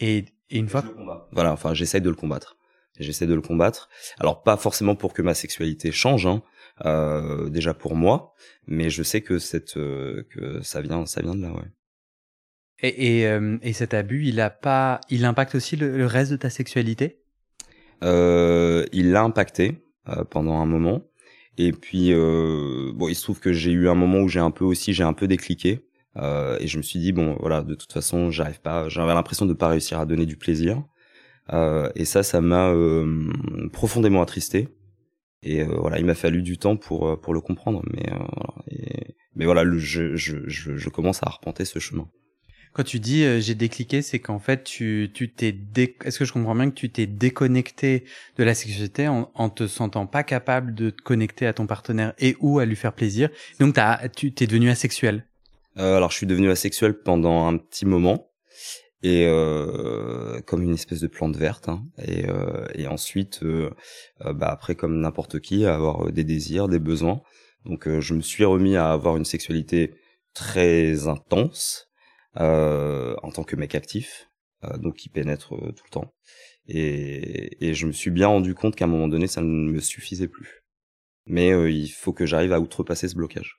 Et, 0.00 0.26
et 0.50 0.58
une 0.58 0.68
fois, 0.68 0.84
voilà, 1.32 1.52
enfin, 1.52 1.72
j'essaie 1.72 2.02
de 2.02 2.10
le 2.10 2.16
combattre. 2.16 2.58
J'essaie 3.02 3.26
de 3.26 3.34
le 3.34 3.40
combattre. 3.40 3.88
Alors 4.18 4.42
pas 4.42 4.56
forcément 4.56 4.94
pour 4.94 5.12
que 5.12 5.22
ma 5.22 5.34
sexualité 5.34 5.92
change, 5.92 6.26
hein, 6.26 6.42
euh, 6.84 7.48
déjà 7.50 7.74
pour 7.74 7.94
moi, 7.94 8.34
mais 8.66 8.90
je 8.90 9.02
sais 9.02 9.20
que 9.20 9.38
cette, 9.38 9.74
que 9.74 10.60
ça 10.62 10.80
vient, 10.80 11.06
ça 11.06 11.22
vient 11.22 11.34
de 11.34 11.42
là, 11.42 11.52
ouais. 11.52 11.70
Et, 12.82 13.18
et, 13.18 13.26
euh, 13.26 13.58
et, 13.62 13.72
cet 13.72 13.94
abus, 13.94 14.26
il 14.26 14.40
a 14.40 14.50
pas, 14.50 15.00
il 15.10 15.24
impacte 15.24 15.54
aussi 15.54 15.76
le, 15.76 16.06
reste 16.06 16.30
de 16.30 16.36
ta 16.36 16.50
sexualité? 16.50 17.20
Euh, 18.02 18.86
Il 18.92 19.12
l'a 19.12 19.22
impacté 19.22 19.84
euh, 20.08 20.24
pendant 20.24 20.58
un 20.60 20.66
moment. 20.66 21.02
Et 21.58 21.72
puis, 21.72 22.12
euh, 22.12 22.92
bon, 22.94 23.08
il 23.08 23.14
se 23.14 23.22
trouve 23.22 23.40
que 23.40 23.52
j'ai 23.52 23.72
eu 23.72 23.88
un 23.88 23.94
moment 23.94 24.20
où 24.20 24.28
j'ai 24.28 24.40
un 24.40 24.50
peu 24.50 24.64
aussi, 24.64 24.94
j'ai 24.94 25.04
un 25.04 25.12
peu 25.12 25.26
décliqué. 25.26 25.86
Euh, 26.16 26.56
et 26.60 26.66
je 26.66 26.78
me 26.78 26.82
suis 26.82 26.98
dit, 26.98 27.12
bon, 27.12 27.36
voilà, 27.38 27.62
de 27.62 27.74
toute 27.74 27.92
façon, 27.92 28.30
j'arrive 28.30 28.60
pas, 28.60 28.88
j'avais 28.88 29.14
l'impression 29.14 29.46
de 29.46 29.52
pas 29.52 29.68
réussir 29.68 30.00
à 30.00 30.06
donner 30.06 30.26
du 30.26 30.36
plaisir. 30.36 30.82
Et 31.94 32.04
ça, 32.04 32.22
ça 32.22 32.40
m'a 32.40 32.72
profondément 33.72 34.22
attristé. 34.22 34.68
Et 35.42 35.64
voilà, 35.64 35.98
il 35.98 36.04
m'a 36.04 36.14
fallu 36.14 36.42
du 36.42 36.58
temps 36.58 36.76
pour 36.76 37.20
pour 37.20 37.32
le 37.32 37.40
comprendre. 37.40 37.82
Mais 37.92 38.04
voilà, 38.10 38.54
et, 38.68 39.14
mais 39.34 39.46
voilà, 39.46 39.64
le, 39.64 39.78
je, 39.78 40.14
je, 40.16 40.36
je, 40.46 40.76
je 40.76 40.88
commence 40.90 41.22
à 41.22 41.26
arpenter 41.26 41.64
ce 41.64 41.78
chemin. 41.78 42.08
Quand 42.72 42.84
tu 42.84 43.00
dis 43.00 43.24
euh, 43.24 43.40
j'ai 43.40 43.56
décliqué, 43.56 44.00
c'est 44.00 44.20
qu'en 44.20 44.38
fait 44.38 44.62
tu 44.62 45.10
tu 45.12 45.32
t'es 45.32 45.50
dé... 45.50 45.96
est-ce 46.04 46.20
que 46.20 46.24
je 46.24 46.32
comprends 46.32 46.54
bien 46.54 46.70
que 46.70 46.76
tu 46.76 46.88
t'es 46.88 47.06
déconnecté 47.08 48.04
de 48.36 48.44
la 48.44 48.54
sexualité 48.54 49.08
en, 49.08 49.28
en 49.34 49.50
te 49.50 49.66
sentant 49.66 50.06
pas 50.06 50.22
capable 50.22 50.72
de 50.72 50.90
te 50.90 51.02
connecter 51.02 51.46
à 51.46 51.52
ton 51.52 51.66
partenaire 51.66 52.12
et 52.20 52.36
ou 52.38 52.60
à 52.60 52.66
lui 52.66 52.76
faire 52.76 52.92
plaisir? 52.92 53.28
Donc 53.58 53.74
t'as 53.74 54.08
tu 54.08 54.32
t'es 54.32 54.46
devenu 54.46 54.70
asexuel. 54.70 55.26
Euh, 55.78 55.96
alors 55.96 56.12
je 56.12 56.18
suis 56.18 56.26
devenu 56.26 56.48
asexuel 56.48 56.94
pendant 57.02 57.48
un 57.48 57.56
petit 57.56 57.86
moment 57.86 58.29
et 59.02 59.24
euh, 59.26 60.40
comme 60.42 60.62
une 60.62 60.74
espèce 60.74 61.00
de 61.00 61.06
plante 61.06 61.36
verte 61.36 61.68
hein. 61.68 61.84
et, 61.98 62.28
euh, 62.28 62.66
et 62.74 62.86
ensuite 62.86 63.42
euh, 63.42 63.70
euh 64.26 64.34
bah 64.34 64.48
après 64.48 64.74
comme 64.74 65.00
n'importe 65.00 65.40
qui 65.40 65.64
avoir 65.64 66.12
des 66.12 66.24
désirs 66.24 66.68
des 66.68 66.78
besoins 66.78 67.22
donc 67.64 67.88
je 68.00 68.14
me 68.14 68.20
suis 68.20 68.44
remis 68.44 68.76
à 68.76 68.92
avoir 68.92 69.16
une 69.16 69.24
sexualité 69.24 69.94
très 70.34 71.08
intense 71.08 71.90
euh, 72.36 73.16
en 73.22 73.30
tant 73.32 73.42
que 73.42 73.56
mec 73.56 73.74
actif, 73.74 74.30
euh, 74.64 74.76
donc 74.78 74.96
qui 74.96 75.08
pénètre 75.08 75.54
euh, 75.54 75.72
tout 75.72 75.84
le 75.84 75.90
temps. 75.90 76.14
Et, 76.68 77.66
et 77.66 77.74
je 77.74 77.86
me 77.86 77.92
suis 77.92 78.10
bien 78.10 78.28
rendu 78.28 78.54
compte 78.54 78.76
qu'à 78.76 78.84
un 78.84 78.88
moment 78.88 79.08
donné, 79.08 79.26
ça 79.26 79.40
ne 79.40 79.46
me 79.70 79.80
suffisait 79.80 80.28
plus. 80.28 80.64
Mais 81.26 81.50
il 81.72 81.88
faut 81.88 82.12
que 82.12 82.26
j'arrive 82.26 82.52
à 82.52 82.60
outrepasser 82.60 83.08
ce 83.08 83.14
blocage. 83.14 83.58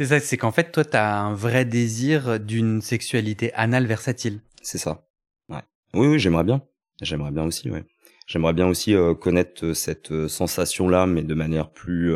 C'est 0.00 0.06
ça, 0.06 0.18
c'est 0.18 0.38
qu'en 0.38 0.50
fait, 0.50 0.72
toi, 0.72 0.82
tu 0.82 0.96
as 0.96 1.20
un 1.20 1.34
vrai 1.34 1.66
désir 1.66 2.40
d'une 2.40 2.80
sexualité 2.80 3.52
anale 3.52 3.84
versatile. 3.84 4.40
C'est 4.62 4.78
ça. 4.78 5.06
Ouais. 5.50 5.60
Oui, 5.92 6.06
oui, 6.06 6.18
j'aimerais 6.18 6.44
bien. 6.44 6.62
J'aimerais 7.02 7.32
bien 7.32 7.44
aussi, 7.44 7.70
ouais. 7.70 7.84
J'aimerais 8.26 8.54
bien 8.54 8.66
aussi 8.66 8.94
connaître 9.20 9.74
cette 9.74 10.26
sensation-là, 10.26 11.04
mais 11.04 11.22
de 11.22 11.34
manière 11.34 11.70
plus, 11.70 12.14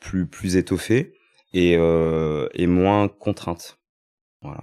plus, 0.00 0.26
plus 0.26 0.56
étoffée 0.56 1.12
et, 1.52 1.72
et 1.72 2.66
moins 2.66 3.08
contrainte. 3.08 3.78
Voilà. 4.40 4.62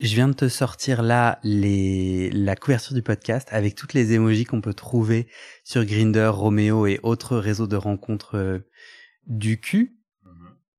Je 0.00 0.16
viens 0.16 0.26
de 0.26 0.34
te 0.34 0.48
sortir 0.48 1.00
là 1.00 1.38
les... 1.44 2.28
la 2.32 2.56
couverture 2.56 2.94
du 2.94 3.02
podcast 3.02 3.46
avec 3.52 3.76
toutes 3.76 3.94
les 3.94 4.14
émojis 4.14 4.46
qu'on 4.46 4.60
peut 4.60 4.74
trouver 4.74 5.28
sur 5.62 5.84
Grinder, 5.84 6.32
Romeo 6.34 6.88
et 6.88 6.98
autres 7.04 7.36
réseaux 7.36 7.68
de 7.68 7.76
rencontres 7.76 8.36
euh, 8.36 8.58
du 9.28 9.60
cul. 9.60 10.00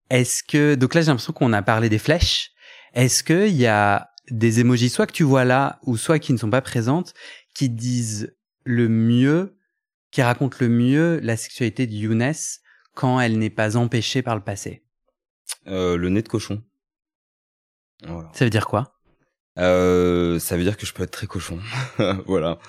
Est-ce 0.10 0.44
que 0.44 0.76
donc 0.76 0.94
là 0.94 1.02
j'ai 1.02 1.08
l'impression 1.08 1.34
qu'on 1.34 1.54
a 1.54 1.62
parlé 1.62 1.90
des 1.90 1.98
flèches. 2.00 2.52
Est-ce 2.94 3.24
que 3.24 3.48
il 3.48 3.56
y 3.56 3.68
a 3.68 4.10
des 4.32 4.60
émojis 4.60 4.90
soit 4.90 5.08
que 5.08 5.12
tu 5.12 5.24
vois 5.24 5.46
là 5.46 5.80
ou 5.84 5.98
soit 5.98 6.20
qui 6.20 6.34
ne 6.34 6.38
sont 6.38 6.50
pas 6.50 6.62
présentes 6.62 7.14
qui 7.54 7.70
disent 7.70 8.36
le 8.64 8.88
mieux, 8.90 9.58
qui 10.12 10.22
racontent 10.22 10.58
le 10.60 10.70
mieux 10.70 11.20
la 11.22 11.38
sexualité 11.38 11.88
de 11.88 11.94
Younes 11.94 12.34
quand 12.94 13.20
elle 13.20 13.38
n'est 13.38 13.50
pas 13.50 13.78
empêchée 13.78 14.22
par 14.22 14.36
le 14.36 14.42
passé? 14.42 14.84
Euh, 15.68 15.98
Le 15.98 16.10
nez 16.10 16.22
de 16.22 16.28
cochon. 16.30 16.64
Voilà. 18.04 18.30
Ça 18.34 18.46
veut 18.46 18.50
dire 18.52 18.68
quoi? 18.68 18.96
Euh, 19.58 20.40
Ça 20.40 20.58
veut 20.58 20.64
dire 20.64 20.78
que 20.78 20.86
je 20.86 20.94
peux 20.94 21.04
être 21.04 21.12
très 21.12 21.28
cochon. 21.28 21.60
voilà. 22.26 22.60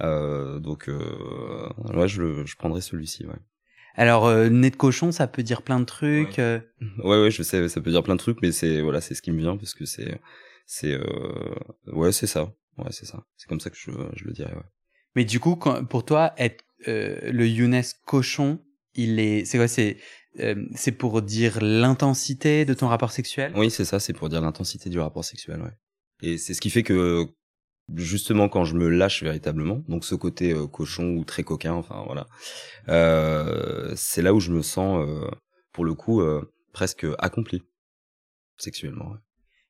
Euh, 0.00 0.58
donc 0.58 0.88
euh, 0.88 1.68
ouais, 1.94 2.08
je, 2.08 2.22
le, 2.22 2.46
je 2.46 2.56
prendrai 2.56 2.80
celui-ci. 2.80 3.26
Ouais. 3.26 3.34
Alors 3.94 4.26
euh, 4.26 4.48
nez 4.48 4.70
de 4.70 4.76
cochon, 4.76 5.12
ça 5.12 5.26
peut 5.26 5.42
dire 5.42 5.62
plein 5.62 5.80
de 5.80 5.84
trucs. 5.84 6.38
Ouais. 6.38 6.40
Euh. 6.40 6.60
ouais, 7.04 7.22
ouais, 7.22 7.30
je 7.30 7.42
sais, 7.42 7.68
ça 7.68 7.80
peut 7.80 7.90
dire 7.90 8.02
plein 8.02 8.14
de 8.14 8.20
trucs, 8.20 8.40
mais 8.42 8.52
c'est 8.52 8.80
voilà, 8.80 9.00
c'est 9.00 9.14
ce 9.14 9.22
qui 9.22 9.32
me 9.32 9.40
vient 9.40 9.56
parce 9.56 9.74
que 9.74 9.84
c'est 9.84 10.20
c'est 10.66 10.92
euh, 10.92 11.54
ouais, 11.92 12.12
c'est 12.12 12.26
ça. 12.26 12.52
Ouais, 12.78 12.90
c'est 12.90 13.06
ça. 13.06 13.24
C'est 13.36 13.48
comme 13.48 13.60
ça 13.60 13.70
que 13.70 13.76
je, 13.76 13.90
je 14.16 14.24
le 14.24 14.32
dirais. 14.32 14.54
Ouais. 14.54 14.62
Mais 15.16 15.24
du 15.24 15.40
coup, 15.40 15.56
quand, 15.56 15.84
pour 15.84 16.04
toi, 16.04 16.32
être 16.38 16.64
euh, 16.88 17.18
le 17.30 17.46
Younes 17.46 17.82
cochon, 18.06 18.60
il 18.94 19.18
est, 19.18 19.44
c'est 19.44 19.58
quoi, 19.58 19.68
c'est 19.68 19.98
c'est 20.76 20.92
pour 20.92 21.20
dire 21.22 21.58
l'intensité 21.60 22.64
de 22.64 22.72
ton 22.72 22.86
rapport 22.86 23.10
sexuel? 23.10 23.52
Oui, 23.56 23.68
c'est 23.68 23.84
ça, 23.84 23.98
c'est 23.98 24.12
pour 24.12 24.28
dire 24.28 24.40
l'intensité 24.40 24.88
du 24.88 25.00
rapport 25.00 25.24
sexuel, 25.24 25.60
ouais. 25.60 25.72
Et 26.22 26.38
c'est 26.38 26.54
ce 26.54 26.60
qui 26.60 26.70
fait 26.70 26.84
que 26.84 27.26
justement 27.96 28.48
quand 28.48 28.64
je 28.64 28.74
me 28.74 28.88
lâche 28.88 29.22
véritablement, 29.22 29.82
donc 29.88 30.04
ce 30.04 30.14
côté 30.14 30.52
euh, 30.52 30.66
cochon 30.66 31.14
ou 31.16 31.24
très 31.24 31.42
coquin, 31.42 31.72
enfin 31.72 32.02
voilà, 32.06 32.26
euh, 32.88 33.92
c'est 33.96 34.22
là 34.22 34.34
où 34.34 34.40
je 34.40 34.50
me 34.50 34.62
sens, 34.62 35.06
euh, 35.06 35.30
pour 35.72 35.84
le 35.84 35.94
coup, 35.94 36.20
euh, 36.20 36.52
presque 36.72 37.06
accompli 37.18 37.62
sexuellement. 38.58 39.10
Ouais. 39.10 39.18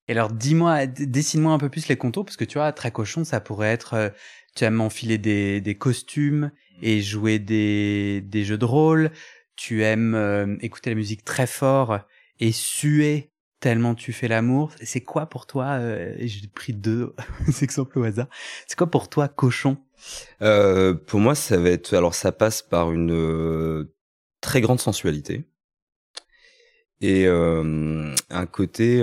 Et 0.08 0.12
alors, 0.12 0.32
dis-moi, 0.32 0.86
dessine-moi 0.86 1.52
un 1.52 1.58
peu 1.58 1.68
plus 1.68 1.86
les 1.88 1.96
contours, 1.96 2.24
parce 2.24 2.36
que 2.36 2.44
tu 2.44 2.58
vois, 2.58 2.72
très 2.72 2.90
cochon, 2.90 3.24
ça 3.24 3.40
pourrait 3.40 3.68
être, 3.68 4.12
tu 4.56 4.64
aimes 4.64 4.80
enfiler 4.80 5.18
des, 5.18 5.60
des 5.60 5.76
costumes 5.76 6.50
et 6.82 7.00
jouer 7.00 7.38
des, 7.38 8.20
des 8.20 8.44
jeux 8.44 8.58
de 8.58 8.64
rôle, 8.64 9.12
tu 9.54 9.84
aimes 9.84 10.58
écouter 10.62 10.90
la 10.90 10.96
musique 10.96 11.24
très 11.24 11.46
fort 11.46 12.00
et 12.40 12.50
suer 12.50 13.29
tellement 13.60 13.94
tu 13.94 14.12
fais 14.12 14.26
l'amour. 14.26 14.72
C'est 14.82 15.02
quoi 15.02 15.26
pour 15.26 15.46
toi 15.46 15.78
euh, 15.78 16.14
J'ai 16.18 16.48
pris 16.48 16.72
deux 16.72 17.14
exemples 17.62 17.98
au 17.98 18.04
hasard. 18.04 18.26
C'est 18.66 18.76
quoi 18.76 18.90
pour 18.90 19.08
toi 19.08 19.28
cochon? 19.28 19.76
Euh, 20.42 20.94
Pour 20.94 21.20
moi, 21.20 21.34
ça 21.34 21.58
va 21.58 21.70
être 21.70 21.94
alors 21.94 22.14
ça 22.14 22.32
passe 22.32 22.62
par 22.62 22.90
une 22.90 23.12
euh, 23.12 23.94
très 24.40 24.60
grande 24.60 24.80
sensualité 24.80 25.44
et 27.02 27.26
un 27.26 28.46
côté 28.52 29.00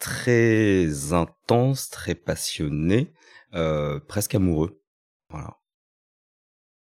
très 0.00 1.12
intense, 1.12 1.90
très 1.90 2.16
passionné, 2.16 3.12
presque 4.08 4.34
amoureux. 4.34 4.82
Voilà. 5.28 5.58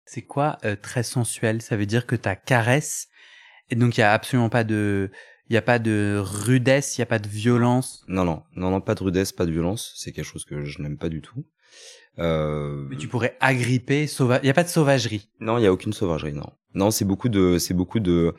C'est 0.05 0.21
quoi 0.21 0.59
très 0.83 1.01
sensuel? 1.01 1.63
Ça 1.63 1.77
veut 1.77 1.87
dire 1.87 2.05
que 2.05 2.15
ta 2.15 2.35
caresse 2.35 3.07
et 3.69 3.75
donc 3.75 3.97
il 3.97 4.01
y 4.01 4.03
a 4.03 4.13
absolument 4.13 4.49
pas 4.49 4.63
de 4.63 5.09
il 5.49 5.53
y 5.53 5.57
a 5.57 5.61
pas 5.61 5.79
de 5.79 6.21
rudesse, 6.23 6.97
il 6.97 7.01
y 7.01 7.03
a 7.03 7.05
pas 7.05 7.19
de 7.19 7.27
violence? 7.27 8.03
Non 8.07 8.25
non 8.25 8.43
non 8.55 8.71
non 8.71 8.81
pas 8.81 8.95
de 8.95 9.03
rudesse, 9.03 9.31
pas 9.31 9.45
de 9.45 9.51
violence. 9.51 9.93
C'est 9.95 10.11
quelque 10.11 10.25
chose 10.25 10.45
que 10.45 10.65
je 10.65 10.81
n'aime 10.81 10.97
pas 10.97 11.09
du 11.09 11.21
tout. 11.21 11.45
Euh... 12.19 12.87
Mais 12.89 12.97
tu 12.97 13.07
pourrais 13.07 13.37
agripper, 13.39 14.05
il 14.05 14.45
y 14.47 14.49
a 14.49 14.53
pas 14.53 14.63
de 14.63 14.69
sauvagerie. 14.69 15.29
Non, 15.39 15.57
il 15.59 15.63
y 15.63 15.67
a 15.67 15.71
aucune 15.71 15.93
sauvagerie, 15.93 16.33
non. 16.33 16.51
Non, 16.73 16.91
c'est 16.91 17.05
beaucoup 17.05 17.29
de, 17.29 17.57
c'est 17.59 17.73
beaucoup 17.73 17.99
de, 17.99 18.33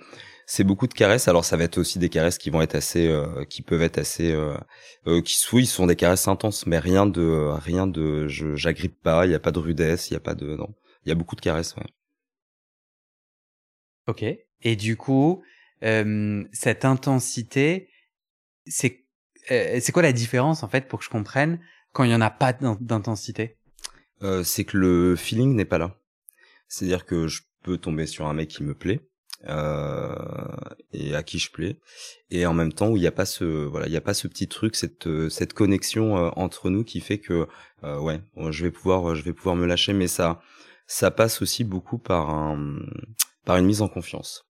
c'est 0.47 0.65
beaucoup 0.65 0.87
de 0.87 0.95
caresses. 0.95 1.29
Alors 1.29 1.45
ça 1.45 1.57
va 1.57 1.65
être 1.65 1.79
aussi 1.79 1.99
des 1.99 2.09
caresses 2.09 2.38
qui 2.38 2.50
vont 2.50 2.61
être 2.61 2.75
assez, 2.75 3.07
euh, 3.09 3.45
qui 3.45 3.62
peuvent 3.62 3.83
être 3.83 3.99
assez, 3.99 4.33
euh, 4.33 4.57
euh, 5.07 5.23
qui 5.23 5.37
oui, 5.53 5.67
sont 5.67 5.87
des 5.87 5.97
caresses 5.97 6.27
intenses, 6.27 6.67
mais 6.67 6.79
rien 6.79 7.07
de, 7.07 7.50
rien 7.53 7.87
de, 7.87 8.27
je, 8.29 8.57
j'agrippe 8.57 9.00
pas. 9.00 9.27
Il 9.27 9.33
y 9.33 9.35
a 9.35 9.41
pas 9.41 9.53
de 9.53 9.59
rudesse, 9.59 10.11
il 10.11 10.15
y 10.15 10.17
a 10.17 10.21
pas 10.21 10.35
de, 10.35 10.57
non. 10.57 10.75
Il 11.05 11.09
y 11.09 11.12
a 11.12 11.15
beaucoup 11.15 11.37
de 11.37 11.41
caresses, 11.41 11.77
ouais. 11.77 11.87
Ok. 14.09 14.25
Et 14.62 14.77
du 14.77 14.97
coup, 14.97 15.43
euh, 15.82 16.44
cette 16.52 16.85
intensité, 16.85 17.88
c'est, 18.66 19.04
euh, 19.50 19.78
c'est 19.80 19.92
quoi 19.92 20.02
la 20.02 20.12
différence 20.12 20.62
en 20.62 20.68
fait 20.68 20.88
pour 20.88 20.99
que 20.99 21.04
je 21.04 21.11
comprenne 21.11 21.61
quand 21.92 22.04
il 22.04 22.11
y 22.11 22.14
en 22.14 22.20
a 22.20 22.30
pas 22.30 22.52
d'intensité? 22.52 23.56
Euh, 24.23 24.42
C'est 24.42 24.64
que 24.64 24.76
le 24.76 25.16
feeling 25.16 25.54
n'est 25.54 25.64
pas 25.64 25.78
là. 25.78 25.97
C'est-à-dire 26.68 27.06
que 27.06 27.28
je 27.28 27.42
peux 27.62 27.78
tomber 27.78 28.06
sur 28.06 28.26
un 28.26 28.35
mec 28.35 28.49
qui 28.49 28.62
me 28.62 28.75
plaît. 28.75 29.00
Euh, 29.47 30.16
et 30.92 31.14
à 31.14 31.23
qui 31.23 31.38
je 31.38 31.52
plais 31.52 31.78
et 32.28 32.44
en 32.44 32.54
même 32.54 32.73
temps 32.73 32.88
où 32.88 32.97
il 32.97 33.00
n'y 33.00 33.06
a 33.06 33.12
pas 33.12 33.25
ce 33.25 33.44
voilà 33.44 33.87
il 33.87 33.92
y 33.92 33.97
a 33.97 34.00
pas 34.00 34.12
ce 34.12 34.26
petit 34.26 34.49
truc 34.49 34.75
cette 34.75 35.08
cette 35.28 35.52
connexion 35.52 36.18
euh, 36.18 36.30
entre 36.35 36.70
nous 36.70 36.82
qui 36.82 36.99
fait 37.00 37.18
que 37.18 37.47
euh, 37.85 38.00
ouais 38.00 38.20
je 38.50 38.64
vais 38.64 38.73
pouvoir 38.73 39.14
je 39.14 39.23
vais 39.23 39.32
pouvoir 39.32 39.54
me 39.54 39.64
lâcher 39.64 39.92
mais 39.92 40.08
ça 40.08 40.42
ça 40.88 41.12
passe 41.12 41.40
aussi 41.40 41.62
beaucoup 41.62 41.99
par 41.99 42.30
un 42.30 42.80
par 43.44 43.58
une 43.58 43.66
mise 43.66 43.80
en 43.80 43.87
confiance 43.87 44.48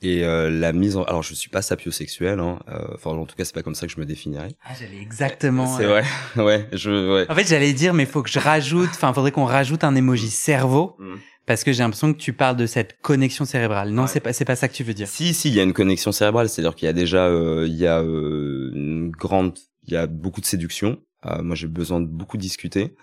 et 0.00 0.24
euh, 0.24 0.50
la 0.50 0.72
mise 0.72 0.96
en 0.96 1.04
alors 1.04 1.22
je 1.22 1.34
suis 1.34 1.48
pas 1.48 1.62
sapiosexuel 1.62 2.40
hein 2.40 2.58
euh, 2.68 2.78
enfin 2.94 3.10
en 3.10 3.24
tout 3.24 3.36
cas 3.36 3.44
c'est 3.44 3.54
pas 3.54 3.62
comme 3.62 3.74
ça 3.74 3.86
que 3.86 3.92
je 3.92 4.00
me 4.00 4.04
définirais. 4.04 4.54
Ah 4.64 4.72
j'allais 4.78 5.00
exactement 5.00 5.66
c'est 5.76 5.86
vrai. 5.86 6.04
Ouais 6.36 6.68
je 6.72 7.14
ouais. 7.14 7.30
en 7.30 7.34
fait 7.34 7.46
j'allais 7.48 7.72
dire 7.72 7.94
mais 7.94 8.06
faut 8.06 8.22
que 8.22 8.30
je 8.30 8.38
rajoute 8.38 8.90
enfin 8.90 9.12
faudrait 9.12 9.32
qu'on 9.32 9.44
rajoute 9.44 9.84
un 9.84 9.94
emoji 9.94 10.30
cerveau 10.30 10.96
mm. 10.98 11.14
parce 11.46 11.64
que 11.64 11.72
j'ai 11.72 11.82
l'impression 11.82 12.12
que 12.12 12.18
tu 12.18 12.32
parles 12.32 12.56
de 12.56 12.66
cette 12.66 13.00
connexion 13.00 13.44
cérébrale. 13.44 13.90
Non 13.90 14.02
ouais. 14.02 14.08
c'est 14.08 14.20
pas 14.20 14.32
c'est 14.32 14.44
pas 14.44 14.56
ça 14.56 14.68
que 14.68 14.74
tu 14.74 14.84
veux 14.84 14.94
dire. 14.94 15.08
Si 15.08 15.34
si 15.34 15.48
il 15.48 15.54
y 15.54 15.60
a 15.60 15.62
une 15.62 15.72
connexion 15.72 16.12
cérébrale 16.12 16.48
c'est 16.48 16.60
à 16.60 16.64
dire 16.64 16.74
qu'il 16.74 16.86
y 16.86 16.90
a 16.90 16.94
déjà 16.94 17.26
euh, 17.26 17.66
il 17.68 17.76
y 17.76 17.86
a 17.86 18.00
euh, 18.00 18.70
une 18.74 19.10
grande 19.10 19.58
il 19.86 19.94
y 19.94 19.96
a 19.96 20.06
beaucoup 20.06 20.40
de 20.40 20.46
séduction. 20.46 20.98
Euh, 21.26 21.42
moi 21.42 21.54
j'ai 21.54 21.68
besoin 21.68 22.00
de 22.00 22.06
beaucoup 22.06 22.36
discuter. 22.36 22.94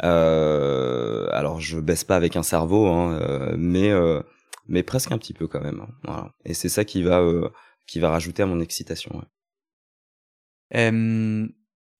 Alors 0.00 1.60
je 1.60 1.80
baisse 1.80 2.04
pas 2.04 2.16
avec 2.16 2.36
un 2.36 2.42
cerveau 2.42 2.86
hein, 2.86 3.54
mais 3.56 3.92
mais 4.68 4.82
presque 4.82 5.12
un 5.12 5.18
petit 5.18 5.34
peu 5.34 5.46
quand 5.46 5.60
même. 5.60 5.80
Hein. 5.80 5.88
Voilà. 6.04 6.34
Et 6.44 6.54
c'est 6.54 6.68
ça 6.68 6.84
qui 6.84 7.02
va 7.02 7.20
euh, 7.20 7.48
qui 7.86 8.00
va 8.00 8.10
rajouter 8.10 8.42
à 8.42 8.46
mon 8.46 8.60
excitation. 8.60 9.16
Ouais. 9.16 9.24
Euh, 10.76 11.46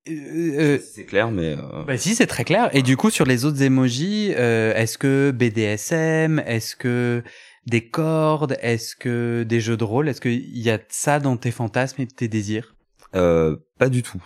euh, 0.08 0.78
c'est 0.78 1.04
clair, 1.04 1.30
mais. 1.30 1.56
Bah 1.86 1.96
si, 1.98 2.14
c'est 2.14 2.26
très 2.26 2.44
clair. 2.44 2.70
Et 2.74 2.82
du 2.82 2.96
coup, 2.96 3.10
sur 3.10 3.24
les 3.24 3.44
autres 3.44 3.62
emojis, 3.62 4.30
est-ce 4.30 4.98
que 4.98 5.32
BDSM, 5.32 6.40
est-ce 6.40 6.76
que 6.76 7.22
des 7.66 7.88
cordes, 7.88 8.56
est-ce 8.60 8.94
que 8.94 9.44
des 9.46 9.60
jeux 9.60 9.76
de 9.76 9.84
rôle, 9.84 10.08
est-ce 10.08 10.20
qu'il 10.20 10.58
y 10.58 10.70
a 10.70 10.78
ça 10.88 11.18
dans 11.18 11.36
tes 11.36 11.50
fantasmes 11.50 12.02
et 12.02 12.06
tes 12.06 12.28
désirs? 12.28 12.76
Pas 13.12 13.88
du 13.88 14.02
tout. 14.02 14.22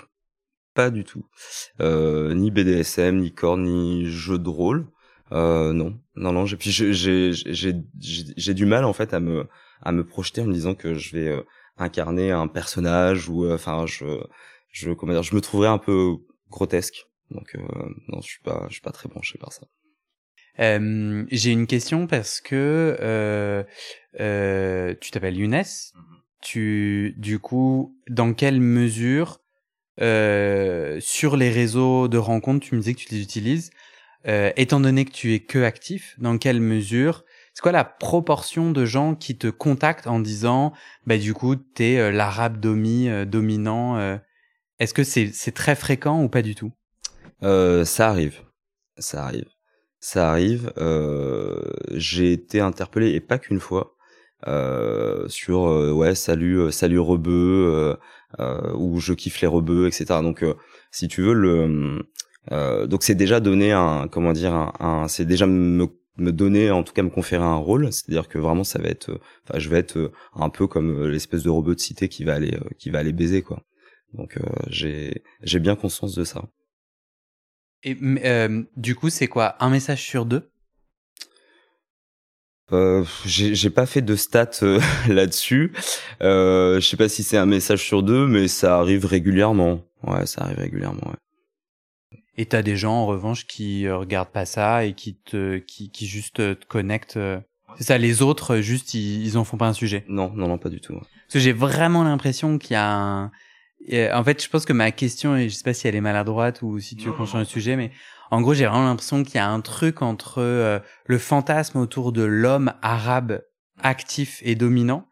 Pas 0.74 0.90
du 0.90 1.04
tout. 1.04 1.24
ni 1.80 2.50
BDSM, 2.50 3.18
ni 3.18 3.32
cordes, 3.32 3.60
ni 3.60 4.06
jeux 4.06 4.38
de 4.38 4.48
rôle. 4.48 4.86
Euh, 5.32 5.72
non, 5.72 5.98
non, 6.16 6.32
non. 6.32 6.44
Puis 6.44 6.70
j'ai 6.70 6.92
j'ai 6.92 7.74
j'ai 8.36 8.54
du 8.54 8.66
mal 8.66 8.84
en 8.84 8.92
fait 8.92 9.14
à 9.14 9.20
me 9.20 9.46
à 9.82 9.92
me 9.92 10.04
projeter 10.04 10.40
en 10.42 10.46
me 10.46 10.52
disant 10.52 10.74
que 10.74 10.94
je 10.94 11.16
vais 11.16 11.28
euh, 11.28 11.42
incarner 11.78 12.30
un 12.30 12.48
personnage 12.48 13.28
ou 13.28 13.44
euh, 13.44 13.54
enfin 13.54 13.86
je 13.86 14.04
je 14.72 14.92
comment 14.92 15.12
dire 15.12 15.22
je 15.22 15.34
me 15.34 15.40
trouverais 15.40 15.68
un 15.68 15.78
peu 15.78 16.16
grotesque. 16.48 17.06
Donc 17.30 17.54
euh, 17.54 17.60
non, 18.08 18.20
je 18.20 18.26
suis 18.26 18.42
pas 18.42 18.66
je 18.68 18.74
suis 18.74 18.82
pas 18.82 18.92
très 18.92 19.08
branché 19.08 19.38
par 19.38 19.52
ça. 19.52 19.66
Euh, 20.58 21.24
j'ai 21.30 21.52
une 21.52 21.66
question 21.66 22.06
parce 22.06 22.40
que 22.40 22.96
euh, 23.00 23.62
euh, 24.18 24.94
tu 25.00 25.10
t'appelles 25.10 25.36
Younes. 25.36 25.50
Mm 25.50 25.62
-hmm. 25.62 26.20
Tu 26.42 27.14
du 27.18 27.38
coup 27.38 27.94
dans 28.08 28.34
quelle 28.34 28.60
mesure 28.60 29.40
sur 31.00 31.36
les 31.36 31.50
réseaux 31.50 32.08
de 32.08 32.16
rencontres 32.18 32.66
tu 32.66 32.74
me 32.74 32.80
disais 32.80 32.94
que 32.94 33.00
tu 33.00 33.14
les 33.14 33.20
utilises 33.22 33.70
euh, 34.28 34.52
étant 34.56 34.80
donné 34.80 35.04
que 35.04 35.12
tu 35.12 35.34
es 35.34 35.40
que 35.40 35.58
actif, 35.62 36.14
dans 36.18 36.38
quelle 36.38 36.60
mesure 36.60 37.24
c'est 37.54 37.62
quoi 37.62 37.72
la 37.72 37.84
proportion 37.84 38.70
de 38.70 38.84
gens 38.84 39.14
qui 39.14 39.36
te 39.36 39.48
contactent 39.48 40.06
en 40.06 40.20
disant 40.20 40.72
bah 41.06 41.18
du 41.18 41.34
coup 41.34 41.56
t'es 41.56 41.98
euh, 41.98 42.10
l'arabe 42.10 42.64
euh, 42.64 43.24
dominant 43.24 43.98
euh, 43.98 44.16
est-ce 44.78 44.94
que 44.94 45.04
c'est 45.04 45.30
c'est 45.34 45.52
très 45.52 45.74
fréquent 45.74 46.22
ou 46.22 46.28
pas 46.28 46.42
du 46.42 46.54
tout? 46.54 46.72
Ça 47.42 48.08
arrive. 48.08 48.40
Ça 48.98 49.24
arrive. 49.24 49.48
Ça 49.98 50.30
arrive 50.30 50.72
j'ai 51.92 52.32
été 52.32 52.60
interpellé 52.60 53.10
et 53.10 53.20
pas 53.20 53.38
qu'une 53.38 53.60
fois 53.60 53.96
sur 55.28 55.60
ouais 55.94 56.14
salut 56.14 56.72
salut 56.72 56.98
rebeu 56.98 57.98
ou 58.74 59.00
je 59.00 59.12
kiffe 59.12 59.40
les 59.40 59.48
rebeux 59.48 59.86
etc 59.86 60.20
donc 60.22 60.44
si 60.90 61.08
tu 61.08 61.20
veux 61.20 61.34
le 61.34 62.06
euh, 62.52 62.86
donc 62.86 63.02
c'est 63.02 63.14
déjà 63.14 63.40
donner 63.40 63.72
un 63.72 64.08
comment 64.08 64.32
dire 64.32 64.54
un, 64.54 64.72
un 64.80 65.08
c'est 65.08 65.24
déjà 65.24 65.46
me 65.46 65.88
me 66.16 66.32
donner 66.32 66.70
en 66.70 66.82
tout 66.82 66.92
cas 66.92 67.02
me 67.02 67.10
conférer 67.10 67.44
un 67.44 67.56
rôle 67.56 67.92
c'est-à-dire 67.92 68.28
que 68.28 68.38
vraiment 68.38 68.64
ça 68.64 68.78
va 68.78 68.88
être 68.88 69.20
enfin 69.44 69.58
je 69.58 69.68
vais 69.68 69.78
être 69.78 70.12
un 70.34 70.50
peu 70.50 70.66
comme 70.66 71.06
l'espèce 71.06 71.42
de 71.42 71.50
robot 71.50 71.74
de 71.74 71.80
cité 71.80 72.08
qui 72.08 72.24
va 72.24 72.34
aller 72.34 72.58
qui 72.78 72.90
va 72.90 72.98
aller 72.98 73.12
baiser 73.12 73.42
quoi 73.42 73.62
Donc 74.14 74.38
j'ai 74.68 75.22
j'ai 75.42 75.60
bien 75.60 75.76
conscience 75.76 76.14
de 76.14 76.24
ça. 76.24 76.42
Et 77.82 77.96
du 78.76 78.94
coup, 78.94 79.08
c'est 79.08 79.28
quoi 79.28 79.56
un 79.60 79.70
message 79.70 80.02
sur 80.02 80.26
deux? 80.26 80.50
Euh, 82.72 83.04
j'ai 83.26 83.70
pas 83.70 83.86
fait 83.86 84.02
de 84.02 84.14
stats 84.14 84.50
euh, 84.62 84.80
là-dessus. 85.08 85.72
Euh, 86.22 86.80
je 86.80 86.86
sais 86.86 86.96
pas 86.96 87.08
si 87.08 87.22
c'est 87.22 87.36
un 87.36 87.46
message 87.46 87.84
sur 87.84 88.02
deux, 88.02 88.26
mais 88.26 88.48
ça 88.48 88.78
arrive 88.78 89.06
régulièrement. 89.06 89.80
Ouais, 90.04 90.26
ça 90.26 90.42
arrive 90.42 90.58
régulièrement. 90.58 91.06
Ouais. 91.06 91.16
Et 92.40 92.46
t'as 92.46 92.62
des 92.62 92.74
gens 92.74 92.94
en 92.94 93.06
revanche 93.06 93.46
qui 93.46 93.86
euh, 93.86 93.98
regardent 93.98 94.30
pas 94.30 94.46
ça 94.46 94.86
et 94.86 94.94
qui 94.94 95.14
te, 95.14 95.58
qui, 95.58 95.90
qui 95.90 96.06
juste 96.06 96.36
te 96.36 96.66
connectent. 96.66 97.18
C'est 97.76 97.84
ça, 97.84 97.98
les 97.98 98.22
autres 98.22 98.60
juste 98.60 98.94
ils, 98.94 99.26
ils 99.26 99.36
en 99.36 99.44
font 99.44 99.58
pas 99.58 99.68
un 99.68 99.74
sujet. 99.74 100.04
Non, 100.08 100.32
non, 100.34 100.48
non, 100.48 100.56
pas 100.56 100.70
du 100.70 100.80
tout. 100.80 100.94
Parce 100.94 101.34
que 101.34 101.38
j'ai 101.38 101.52
vraiment 101.52 102.02
l'impression 102.02 102.56
qu'il 102.56 102.72
y 102.72 102.76
a 102.76 102.90
un. 102.90 103.30
En 104.14 104.24
fait, 104.24 104.42
je 104.42 104.48
pense 104.48 104.64
que 104.64 104.72
ma 104.72 104.90
question, 104.90 105.36
et 105.36 105.50
je 105.50 105.54
sais 105.54 105.64
pas 105.64 105.74
si 105.74 105.86
elle 105.86 105.94
est 105.94 106.00
maladroite 106.00 106.62
ou 106.62 106.78
si 106.80 106.96
tu 106.96 107.08
veux 107.08 107.12
qu'on 107.12 107.26
change 107.26 107.44
de 107.44 107.48
sujet, 107.48 107.76
mais 107.76 107.90
en 108.30 108.40
gros, 108.40 108.54
j'ai 108.54 108.64
vraiment 108.64 108.86
l'impression 108.86 109.22
qu'il 109.22 109.34
y 109.34 109.38
a 109.38 109.48
un 109.48 109.60
truc 109.60 110.00
entre 110.00 110.38
euh, 110.38 110.78
le 111.04 111.18
fantasme 111.18 111.78
autour 111.78 112.12
de 112.12 112.22
l'homme 112.22 112.72
arabe 112.80 113.42
actif 113.82 114.40
et 114.44 114.54
dominant 114.54 115.06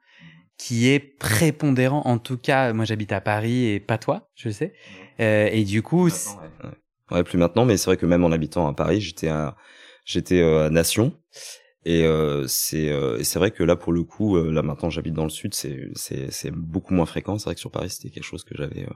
qui 0.56 0.88
est 0.88 0.98
prépondérant. 0.98 2.02
En 2.06 2.18
tout 2.18 2.38
cas, 2.38 2.72
moi 2.72 2.84
j'habite 2.84 3.12
à 3.12 3.20
Paris 3.20 3.66
et 3.66 3.80
pas 3.80 3.98
toi, 3.98 4.30
je 4.34 4.50
sais. 4.50 4.72
Euh, 5.20 5.48
et 5.52 5.64
du 5.64 5.82
coup, 5.82 6.06
ouais. 6.06 6.12
ouais. 6.64 6.70
Plus 7.24 7.38
maintenant, 7.38 7.64
mais 7.64 7.76
c'est 7.76 7.86
vrai 7.86 7.96
que 7.96 8.06
même 8.06 8.24
en 8.24 8.32
habitant 8.32 8.68
à 8.68 8.74
Paris, 8.74 9.00
j'étais 9.00 9.28
à 9.28 9.56
j'étais 10.04 10.40
euh, 10.40 10.66
à 10.66 10.70
Nation. 10.70 11.14
Et 11.84 12.04
euh, 12.04 12.46
c'est 12.46 12.90
euh, 12.90 13.22
c'est 13.22 13.38
vrai 13.38 13.50
que 13.50 13.62
là 13.62 13.76
pour 13.76 13.92
le 13.92 14.02
coup, 14.02 14.36
là 14.36 14.62
maintenant 14.62 14.90
j'habite 14.90 15.14
dans 15.14 15.24
le 15.24 15.30
sud, 15.30 15.54
c'est 15.54 15.88
c'est 15.94 16.30
c'est 16.30 16.50
beaucoup 16.50 16.94
moins 16.94 17.06
fréquent. 17.06 17.38
C'est 17.38 17.44
vrai 17.46 17.54
que 17.54 17.60
sur 17.60 17.70
Paris 17.70 17.90
c'était 17.90 18.10
quelque 18.10 18.24
chose 18.24 18.44
que 18.44 18.54
j'avais 18.56 18.86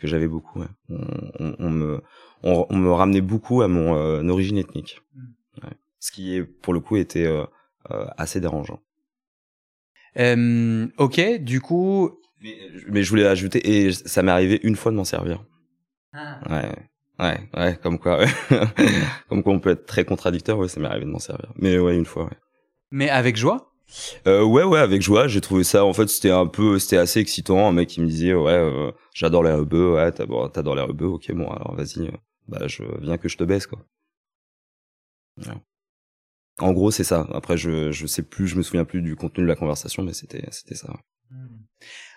que 0.00 0.08
j'avais 0.08 0.28
beaucoup. 0.28 0.60
Ouais. 0.60 0.66
On, 0.88 1.54
on, 1.58 1.70
me 1.70 2.00
on, 2.42 2.76
me 2.76 2.90
ramenait 2.90 3.20
beaucoup 3.20 3.62
à 3.62 3.68
mon 3.68 3.94
euh, 3.94 4.26
origine 4.28 4.58
ethnique, 4.58 5.00
mm. 5.14 5.22
ouais. 5.64 5.72
ce 5.98 6.10
qui 6.10 6.36
est 6.36 6.42
pour 6.42 6.72
le 6.72 6.80
coup 6.80 6.96
était 6.96 7.26
euh, 7.26 7.44
euh, 7.90 8.06
assez 8.16 8.40
dérangeant. 8.40 8.80
ok, 10.16 11.38
du 11.40 11.60
coup. 11.60 12.16
Mais, 12.42 12.56
mais, 12.88 13.02
je 13.02 13.10
voulais 13.10 13.26
ajouter 13.26 13.60
et 13.86 13.92
ça 13.92 14.22
m'est 14.22 14.32
arrivé 14.32 14.60
une 14.62 14.74
fois 14.74 14.90
de 14.90 14.96
m'en 14.96 15.04
servir. 15.04 15.44
Ah. 16.14 16.40
Ouais. 16.48 16.74
Ouais, 17.20 17.38
ouais, 17.54 17.78
comme 17.82 17.98
quoi, 17.98 18.24
comme 19.28 19.42
quoi 19.42 19.52
on 19.52 19.60
peut 19.60 19.70
être 19.70 19.84
très 19.84 20.04
contradicteur, 20.06 20.58
ouais, 20.58 20.68
ça 20.68 20.80
m'est 20.80 20.88
arrivé 20.88 21.04
de 21.04 21.10
m'en 21.10 21.18
servir. 21.18 21.52
Mais 21.56 21.78
ouais, 21.78 21.96
une 21.96 22.06
fois, 22.06 22.24
ouais. 22.24 22.38
Mais 22.90 23.10
avec 23.10 23.36
joie? 23.36 23.72
Euh, 24.26 24.42
ouais, 24.42 24.64
ouais, 24.64 24.78
avec 24.78 25.02
joie. 25.02 25.28
J'ai 25.28 25.40
trouvé 25.40 25.64
ça. 25.64 25.84
En 25.84 25.92
fait, 25.92 26.08
c'était 26.08 26.30
un 26.30 26.46
peu, 26.46 26.78
c'était 26.78 26.96
assez 26.96 27.20
excitant. 27.20 27.68
Un 27.68 27.72
mec 27.72 27.88
qui 27.88 28.00
me 28.00 28.06
disait, 28.06 28.34
ouais, 28.34 28.52
euh, 28.52 28.90
j'adore 29.14 29.42
les 29.42 29.52
rebeux. 29.52 29.94
Ouais, 29.94 30.12
t'adores 30.12 30.76
les 30.76 30.82
rebeux. 30.82 31.06
Ok, 31.06 31.30
bon, 31.32 31.48
alors 31.50 31.74
vas-y. 31.74 32.06
Euh, 32.06 32.12
bah, 32.48 32.66
je 32.66 32.84
viens 33.00 33.18
que 33.18 33.28
je 33.28 33.36
te 33.36 33.44
baisse, 33.44 33.66
quoi. 33.66 33.80
En 36.58 36.72
gros, 36.72 36.90
c'est 36.90 37.04
ça. 37.04 37.26
Après, 37.32 37.56
je, 37.56 37.90
je 37.90 38.06
sais 38.06 38.22
plus, 38.22 38.46
je 38.46 38.56
me 38.56 38.62
souviens 38.62 38.84
plus 38.84 39.02
du 39.02 39.16
contenu 39.16 39.42
de 39.44 39.48
la 39.48 39.56
conversation, 39.56 40.02
mais 40.02 40.12
c'était, 40.12 40.46
c'était 40.50 40.74
ça. 40.74 40.94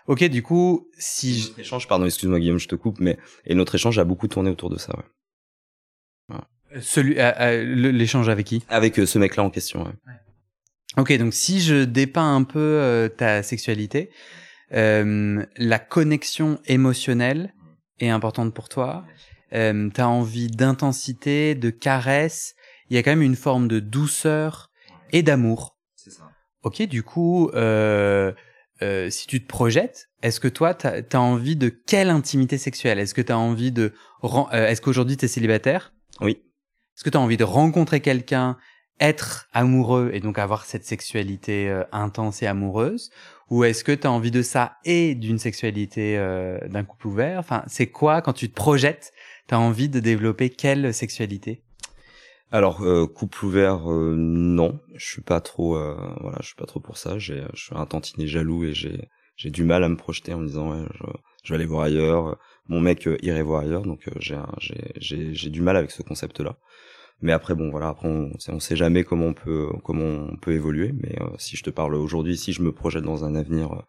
Ok, 0.07 0.23
du 0.25 0.43
coup, 0.43 0.89
si 0.97 1.45
notre 1.47 1.59
échange, 1.59 1.87
pardon, 1.87 2.05
excuse-moi 2.05 2.39
Guillaume, 2.39 2.59
je 2.59 2.67
te 2.67 2.75
coupe, 2.75 2.99
mais 2.99 3.17
et 3.45 3.55
notre 3.55 3.75
échange 3.75 3.99
a 3.99 4.03
beaucoup 4.03 4.27
tourné 4.27 4.49
autour 4.49 4.69
de 4.69 4.77
ça, 4.77 4.93
ouais. 4.97 5.03
Celui, 6.81 7.15
l'échange 7.91 8.29
avec 8.29 8.47
qui? 8.47 8.63
Avec 8.67 8.95
ce 8.95 9.19
mec-là 9.19 9.43
en 9.43 9.51
question, 9.51 9.83
ouais. 9.83 9.91
Ok, 10.97 11.15
donc 11.17 11.33
si 11.33 11.59
je 11.61 11.83
dépeins 11.83 12.35
un 12.35 12.43
peu 12.43 12.59
euh, 12.59 13.09
ta 13.09 13.43
sexualité, 13.43 14.09
euh, 14.73 15.45
la 15.57 15.79
connexion 15.79 16.59
émotionnelle 16.65 17.53
est 17.99 18.09
importante 18.09 18.53
pour 18.53 18.69
toi. 18.69 19.05
Euh, 19.53 19.89
tu 19.93 20.01
as 20.01 20.09
envie 20.09 20.47
d'intensité, 20.47 21.55
de 21.55 21.69
caresse. 21.69 22.55
Il 22.89 22.95
y 22.95 22.99
a 22.99 23.03
quand 23.03 23.11
même 23.11 23.21
une 23.21 23.35
forme 23.35 23.67
de 23.67 23.79
douceur 23.79 24.71
et 25.11 25.21
d'amour. 25.21 25.77
C'est 25.95 26.11
ça. 26.11 26.29
Ok, 26.63 26.81
du 26.83 27.03
coup, 27.03 27.49
euh, 27.53 28.31
euh, 28.83 29.09
si 29.09 29.27
tu 29.27 29.41
te 29.41 29.47
projettes, 29.47 30.09
est-ce 30.21 30.39
que 30.39 30.47
toi, 30.47 30.73
tu 30.73 30.87
as, 30.87 31.21
envie 31.21 31.55
de 31.55 31.69
quelle 31.69 32.09
intimité 32.09 32.57
sexuelle? 32.57 32.99
Est-ce 32.99 33.13
que 33.13 33.21
tu 33.21 33.31
as 33.31 33.37
envie 33.37 33.71
de... 33.71 33.93
Est-ce 34.51 34.81
qu'aujourd'hui, 34.81 35.17
tu 35.17 35.25
es 35.25 35.27
célibataire? 35.27 35.93
Oui. 36.21 36.41
Est-ce 36.95 37.03
que 37.03 37.09
tu 37.09 37.17
as 37.17 37.21
envie 37.21 37.37
de 37.37 37.43
rencontrer 37.43 38.01
quelqu'un 38.01 38.57
être 38.99 39.47
amoureux 39.53 40.11
et 40.13 40.19
donc 40.19 40.37
avoir 40.37 40.65
cette 40.65 40.85
sexualité 40.85 41.69
euh, 41.69 41.83
intense 41.91 42.43
et 42.43 42.47
amoureuse? 42.47 43.09
Ou 43.49 43.63
est-ce 43.63 43.83
que 43.83 43.91
tu 43.91 44.07
as 44.07 44.11
envie 44.11 44.31
de 44.31 44.41
ça 44.41 44.77
et 44.85 45.15
d'une 45.15 45.39
sexualité 45.39 46.17
euh, 46.17 46.57
d'un 46.67 46.83
couple 46.83 47.07
ouvert? 47.07 47.39
Enfin 47.39 47.63
c'est 47.67 47.87
quoi 47.87 48.21
quand 48.21 48.33
tu 48.33 48.49
te 48.49 48.55
projettes 48.55 49.11
tu 49.47 49.55
as 49.55 49.59
envie 49.59 49.89
de 49.89 49.99
développer 49.99 50.49
quelle 50.49 50.93
sexualité? 50.93 51.63
Alors 52.53 52.81
euh, 52.83 53.05
couple 53.05 53.45
ouvert 53.45 53.87
non. 53.87 54.79
Je 54.95 55.05
suis 55.05 55.21
pas 55.21 55.41
trop 55.41 55.73
voilà 56.21 56.37
je 56.39 56.47
suis 56.47 56.55
pas 56.55 56.65
trop 56.65 56.79
pour 56.79 56.97
ça. 56.97 57.19
J'ai 57.19 57.43
je 57.53 57.65
suis 57.65 57.75
un 57.75 57.85
tantinet 57.85 58.27
jaloux 58.27 58.63
et 58.63 58.73
j'ai 58.73 59.09
j'ai 59.35 59.49
du 59.49 59.63
mal 59.63 59.83
à 59.83 59.89
me 59.89 59.97
projeter 59.97 60.33
en 60.33 60.39
me 60.39 60.47
disant 60.47 60.71
ouais, 60.71 60.85
je, 61.43 61.49
vais 61.49 61.55
aller 61.55 61.65
voir 61.65 61.83
ailleurs. 61.83 62.37
Mon 62.69 62.79
mec 62.79 63.09
irait 63.21 63.43
voir 63.43 63.63
ailleurs. 63.63 63.83
Donc 63.83 64.09
j'ai 64.19 64.37
j'ai 64.97 65.33
j'ai 65.33 65.49
du 65.49 65.61
mal 65.61 65.75
avec 65.75 65.91
ce 65.91 66.01
concept 66.03 66.39
là 66.39 66.57
mais 67.23 67.31
après, 67.31 67.55
bon, 67.55 67.71
voilà, 67.71 67.87
après, 67.87 68.09
on, 68.09 68.31
on 68.49 68.59
sait 68.59 68.75
jamais 68.75 69.05
comment 69.05 69.27
on 69.27 69.33
peut, 69.33 69.69
comment 69.83 70.03
on 70.03 70.35
peut 70.35 70.51
évoluer. 70.51 70.91
Mais 70.93 71.15
euh, 71.21 71.29
si 71.37 71.55
je 71.55 71.63
te 71.63 71.69
parle 71.69 71.95
aujourd'hui, 71.95 72.35
si 72.37 72.51
je 72.51 72.61
me 72.61 72.73
projette 72.73 73.03
dans 73.03 73.23
un 73.23 73.33
avenir 73.33 73.71
euh, 73.71 73.81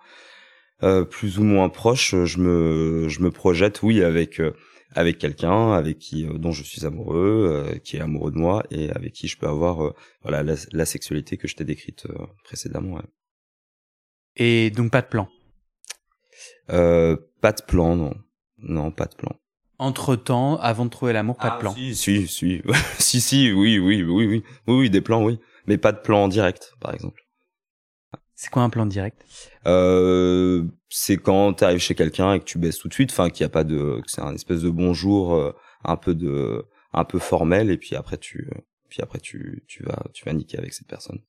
euh, 0.84 1.04
plus 1.04 1.40
ou 1.40 1.42
moins 1.42 1.68
proche, 1.68 2.14
je 2.24 2.38
me, 2.38 3.08
je 3.08 3.20
me 3.22 3.32
projette, 3.32 3.82
oui, 3.82 4.04
avec 4.04 4.40
avec 4.94 5.18
quelqu'un 5.18 5.72
avec 5.72 5.98
qui 5.98 6.24
dont 6.24 6.52
je 6.52 6.62
suis 6.62 6.84
amoureux, 6.86 7.78
qui 7.84 7.96
est 7.96 8.00
amoureux 8.00 8.30
de 8.30 8.38
moi 8.38 8.64
et 8.70 8.90
avec 8.90 9.12
qui 9.12 9.28
je 9.28 9.38
peux 9.38 9.48
avoir 9.48 9.94
voilà 10.22 10.42
la, 10.72 10.86
sexualité 10.86 11.36
que 11.36 11.48
je 11.48 11.56
t'ai 11.56 11.64
décrite 11.64 12.06
précédemment. 12.44 13.00
Et 14.36 14.70
donc 14.70 14.90
pas 14.90 15.02
de 15.02 15.06
plan? 15.06 15.28
pas 16.66 17.52
de 17.52 17.62
plan, 17.66 17.96
non, 17.96 18.14
non, 18.58 18.90
pas 18.90 19.06
de 19.06 19.14
plan. 19.14 19.36
Entre 19.78 20.16
temps, 20.16 20.56
avant 20.58 20.84
de 20.84 20.90
trouver 20.90 21.12
l'amour, 21.12 21.36
pas 21.36 21.50
de 21.50 21.54
ah, 21.54 21.58
plan. 21.58 21.74
Si, 21.74 21.94
si, 21.96 22.28
si, 22.28 22.62
si, 22.98 23.20
si, 23.20 23.52
oui, 23.52 23.78
oui, 23.78 24.02
oui, 24.02 24.26
oui, 24.26 24.44
oui, 24.66 24.74
oui, 24.74 24.90
des 24.90 25.00
plans, 25.00 25.24
oui, 25.24 25.40
mais 25.66 25.78
pas 25.78 25.92
de 25.92 25.98
plan 25.98 26.28
direct, 26.28 26.74
par 26.80 26.94
exemple. 26.94 27.23
C'est 28.34 28.50
quoi 28.50 28.62
un 28.62 28.70
plan 28.70 28.86
direct? 28.86 29.24
Euh, 29.66 30.64
C'est 30.88 31.16
quand 31.16 31.54
tu 31.54 31.64
arrives 31.64 31.78
chez 31.78 31.94
quelqu'un 31.94 32.34
et 32.34 32.40
que 32.40 32.44
tu 32.44 32.58
baisses 32.58 32.78
tout 32.78 32.88
de 32.88 32.94
suite, 32.94 33.10
enfin 33.10 33.30
qu'il 33.30 33.42
y 33.42 33.46
a 33.46 33.50
pas 33.50 33.64
de, 33.64 34.00
c'est 34.06 34.20
un 34.20 34.34
espèce 34.34 34.62
de 34.62 34.70
bonjour, 34.70 35.34
euh, 35.34 35.52
un 35.84 35.96
peu 35.96 36.14
de, 36.14 36.64
un 36.92 37.04
peu 37.04 37.18
formel, 37.18 37.70
et 37.70 37.76
puis 37.76 37.94
après 37.96 38.16
tu, 38.16 38.50
puis 38.88 39.00
après 39.02 39.20
tu, 39.20 39.62
tu 39.66 39.82
vas, 39.84 40.02
tu 40.12 40.24
vas 40.24 40.32
niquer 40.32 40.58
avec 40.58 40.72
cette 40.72 40.88
personne. 40.88 41.20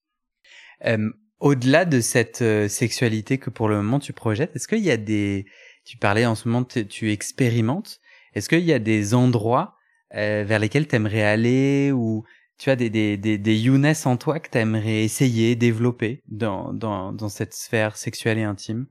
Euh, 0.86 1.12
au-delà 1.40 1.86
de 1.86 2.02
cette 2.02 2.44
sexualité 2.70 3.38
que 3.38 3.50
pour 3.50 3.68
le 3.70 3.76
moment 3.78 4.00
tu 4.00 4.14
projettes, 4.14 4.56
est-ce 4.56 4.68
qu'il 4.68 4.80
y 4.80 4.92
a 4.92 4.98
des, 4.98 5.46
tu 5.86 5.98
parlais 5.98 6.26
en 6.26 6.36
ce 6.36 6.48
moment, 6.48 6.66
tu 6.66 7.12
expérimentes. 7.12 8.00
Est-ce 8.34 8.50
qu'il 8.50 8.66
y 8.66 8.74
a 8.74 8.80
des 8.80 9.14
endroits 9.14 9.76
euh, 10.16 10.44
vers 10.46 10.60
lesquels 10.60 10.88
tu 10.88 10.96
aimerais 10.96 11.24
aller 11.24 11.92
ou 11.92 12.26
tu 12.58 12.70
as 12.70 12.76
des, 12.76 12.90
des, 12.90 13.18
des, 13.18 13.58
Younes 13.58 13.94
en 14.06 14.18
toi 14.18 14.40
que 14.40 14.50
tu 14.50 14.58
aimerais 14.58 15.04
essayer, 15.04 15.56
développer 15.56 16.22
dans, 16.28 16.74
dans, 16.74 17.12
dans 17.12 17.30
cette 17.30 17.54
sphère 17.54 17.98
sexuelle 17.98 18.38
et 18.38 18.44
intime? 18.44 18.88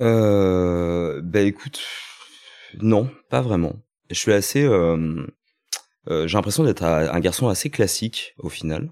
Euh, 0.00 1.20
Ben 1.22 1.46
écoute, 1.46 1.80
non, 2.80 3.10
pas 3.30 3.40
vraiment. 3.40 3.76
Je 4.10 4.16
suis 4.16 4.32
assez... 4.32 4.64
Euh, 4.64 5.26
euh, 6.08 6.26
j'ai 6.26 6.36
l'impression 6.36 6.64
d'être 6.64 6.82
un 6.82 7.20
garçon 7.20 7.48
assez 7.48 7.70
classique 7.70 8.34
au 8.38 8.48
final. 8.48 8.90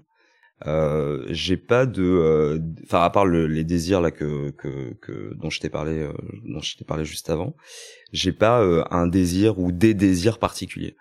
Euh, 0.65 1.25
j'ai 1.29 1.57
pas 1.57 1.85
de, 1.85 2.59
enfin 2.85 3.01
à 3.01 3.09
part 3.09 3.25
le, 3.25 3.47
les 3.47 3.65
désirs 3.65 3.99
là 3.99 4.11
que, 4.11 4.51
que, 4.51 4.93
que 5.01 5.33
dont 5.35 5.49
je 5.49 5.59
t'ai 5.59 5.69
parlé, 5.69 6.09
dont 6.45 6.61
je 6.61 6.77
t'ai 6.77 6.85
parlé 6.85 7.03
juste 7.03 7.29
avant, 7.29 7.55
j'ai 8.13 8.31
pas 8.31 8.63
un 8.89 9.07
désir 9.07 9.59
ou 9.59 9.71
des 9.71 9.93
désirs 9.93 10.39
particuliers. 10.39 10.95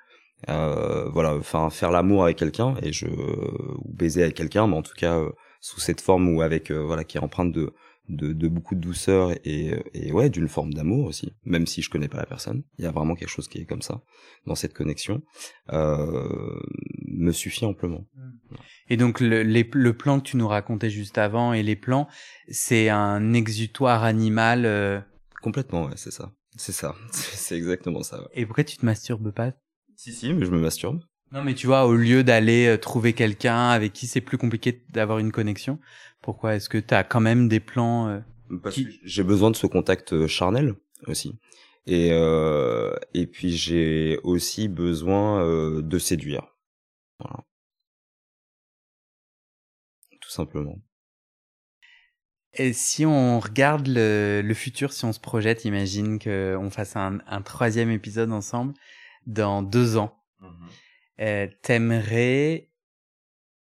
Voilà, 0.49 1.35
enfin 1.37 1.71
faire 1.71 1.91
l'amour 1.91 2.25
avec 2.25 2.37
quelqu'un 2.37 2.75
et 2.83 2.93
je 2.93 3.07
ou 3.07 3.93
baiser 3.93 4.23
avec 4.23 4.37
quelqu'un, 4.37 4.67
mais 4.67 4.77
en 4.77 4.83
tout 4.83 4.97
cas 4.97 5.21
sous 5.61 5.81
cette 5.81 6.01
forme 6.01 6.29
ou 6.35 6.43
avec 6.43 6.71
voilà 6.71 7.05
qui 7.05 7.19
est 7.19 7.21
empreinte 7.21 7.53
de 7.53 7.73
de, 8.09 8.33
de 8.33 8.49
beaucoup 8.49 8.75
de 8.75 8.81
douceur 8.81 9.31
et, 9.45 9.81
et 9.95 10.11
ouais 10.11 10.29
d'une 10.29 10.49
forme 10.49 10.75
d'amour 10.75 11.07
aussi 11.07 11.37
même 11.45 11.69
si 11.69 11.83
je 11.83 11.89
connais 11.89 12.09
pas 12.09 12.19
la 12.19 12.27
personne 12.27 12.65
il 12.77 12.85
y 12.85 12.89
a 12.89 12.91
vraiment 12.91 13.15
quelque 13.15 13.29
chose 13.29 13.47
qui 13.47 13.59
est 13.59 13.65
comme 13.65 13.81
ça 13.81 14.03
dans 14.45 14.57
cette 14.57 14.75
connexion 14.75 15.23
euh, 15.73 16.61
me 17.07 17.31
suffit 17.31 17.65
amplement 17.65 18.05
mmh. 18.17 18.33
Et 18.93 18.97
donc 18.99 19.21
le, 19.21 19.43
le 19.43 19.97
plan 19.97 20.21
que 20.21 20.25
tu 20.25 20.37
nous 20.37 20.49
racontais 20.49 20.91
juste 20.91 21.17
avant 21.17 21.55
et 21.55 21.63
les 21.63 21.77
plans, 21.77 22.09
c'est 22.49 22.91
un 22.91 23.33
exutoire 23.33 24.05
animal. 24.05 24.67
Euh, 24.67 25.01
Complètement, 25.41 25.87
ouais, 25.87 25.95
c'est 25.97 26.11
ça. 26.11 26.33
C'est 26.57 26.73
ça. 26.73 26.95
C'est 27.13 27.57
exactement 27.57 28.03
ça. 28.03 28.29
Et 28.35 28.45
pourquoi 28.45 28.65
tu 28.65 28.77
te 28.77 28.85
masturbes 28.85 29.33
pas? 29.33 29.53
Si, 29.97 30.13
si, 30.13 30.33
mais 30.33 30.45
je 30.45 30.51
me 30.51 30.59
masturbe. 30.59 31.01
Non, 31.33 31.43
mais 31.43 31.55
tu 31.55 31.67
vois, 31.67 31.87
au 31.87 31.95
lieu 31.95 32.25
d'aller 32.25 32.67
euh, 32.67 32.77
trouver 32.77 33.15
quelqu'un 33.15 33.71
avec 33.71 33.93
qui 33.93 34.07
c'est 34.07 34.21
plus 34.21 34.39
compliqué 34.39 34.85
d'avoir 34.91 35.19
une 35.19 35.33
connexion, 35.33 35.79
pourquoi 36.21 36.55
est-ce 36.55 36.69
que 36.69 36.79
tu 36.79 36.93
as 36.95 37.05
quand 37.05 37.21
même 37.21 37.49
des 37.49 37.61
plans 37.61 38.09
euh, 38.09 38.21
Parce 38.63 38.77
que 38.77 38.83
j'ai 39.03 39.23
besoin 39.23 39.51
de 39.51 39.57
ce 39.57 39.67
contact 39.67 40.27
charnel 40.27 40.75
aussi. 41.07 41.39
Et 41.87 42.11
et 43.13 43.27
puis 43.27 43.57
j'ai 43.57 44.19
aussi 44.23 44.69
besoin 44.69 45.45
de 45.81 45.99
séduire. 45.99 46.47
Voilà. 47.19 47.45
Tout 50.21 50.31
simplement. 50.31 50.79
Et 52.55 52.73
si 52.75 53.07
on 53.07 53.41
regarde 53.41 53.87
le, 53.89 54.43
le, 54.45 54.55
futur, 54.55 54.93
si 54.93 55.05
on 55.07 55.13
se 55.13 55.21
projette, 55.21 55.65
imagine 55.65 56.19
qu'on 56.19 56.71
fasse 56.71 56.97
un, 56.97 57.19
un, 57.27 57.41
troisième 57.41 57.91
épisode 57.91 58.31
ensemble 58.31 58.75
dans 59.27 59.63
deux 59.63 59.97
ans. 59.97 60.17
Mmh 60.41 60.47
euh, 61.21 61.47
t'aimerais, 61.63 62.69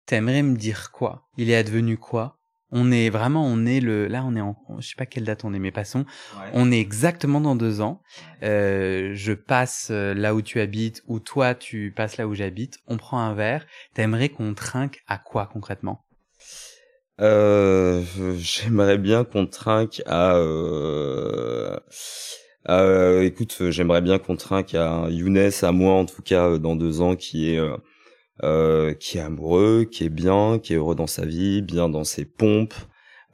t'aimerais 0.07 0.43
me 0.43 0.57
dire 0.57 0.93
quoi? 0.93 1.29
Il 1.37 1.51
est 1.51 1.57
advenu 1.57 1.99
quoi? 1.99 2.39
On 2.71 2.91
est 2.91 3.09
vraiment, 3.11 3.47
on 3.47 3.67
est 3.67 3.81
le, 3.81 4.09
là, 4.09 4.25
on 4.25 4.35
est 4.35 4.41
en, 4.41 4.57
je 4.81 4.89
sais 4.89 4.95
pas 4.97 5.07
quelle 5.07 5.25
date 5.25 5.45
on 5.45 5.55
est, 5.55 5.59
mais 5.61 5.71
passons. 5.71 6.05
On 6.53 6.73
est 6.73 6.81
exactement 6.81 7.41
dans 7.41 7.55
deux 7.55 7.81
ans. 7.81 8.03
Euh, 8.43 9.13
je 9.15 9.33
passe 9.33 9.89
euh, 9.91 10.13
là 10.15 10.35
où 10.35 10.43
tu 10.43 10.61
habites, 10.61 11.03
ou 11.07 11.21
toi 11.21 11.55
tu 11.55 11.93
passes 11.95 12.17
là 12.17 12.27
où 12.27 12.35
j'habite. 12.35 12.79
On 12.89 12.97
prend 12.97 13.21
un 13.21 13.35
verre. 13.35 13.67
T'aimerais 13.95 14.29
qu'on 14.29 14.55
trinque 14.55 15.03
à 15.07 15.19
quoi 15.19 15.47
concrètement? 15.53 16.05
Euh, 17.21 18.03
J'aimerais 18.39 18.99
bien 18.99 19.25
qu'on 19.25 19.47
trinque 19.47 20.03
à. 20.07 20.37
Euh... 22.69 23.23
Écoute, 23.23 23.71
j'aimerais 23.71 24.03
bien 24.03 24.19
qu'on 24.19 24.37
trinque 24.37 24.75
à 24.75 25.09
Younes, 25.11 25.51
à 25.63 25.73
moi 25.73 25.95
en 25.95 26.07
tout 26.07 26.23
cas, 26.23 26.59
dans 26.59 26.77
deux 26.77 27.01
ans, 27.01 27.17
qui 27.17 27.51
est 27.51 27.59
euh, 27.59 27.77
euh, 28.43 28.95
qui 28.95 29.19
est 29.19 29.21
amoureux, 29.21 29.85
qui 29.85 30.05
est 30.05 30.09
bien, 30.09 30.59
qui 30.59 30.73
est 30.73 30.77
heureux 30.77 30.97
dans 30.97 31.07
sa 31.07 31.25
vie, 31.25 31.63
bien 31.63 31.89
dans 31.89 32.05
ses 32.05 32.25
pompes, 32.25 32.75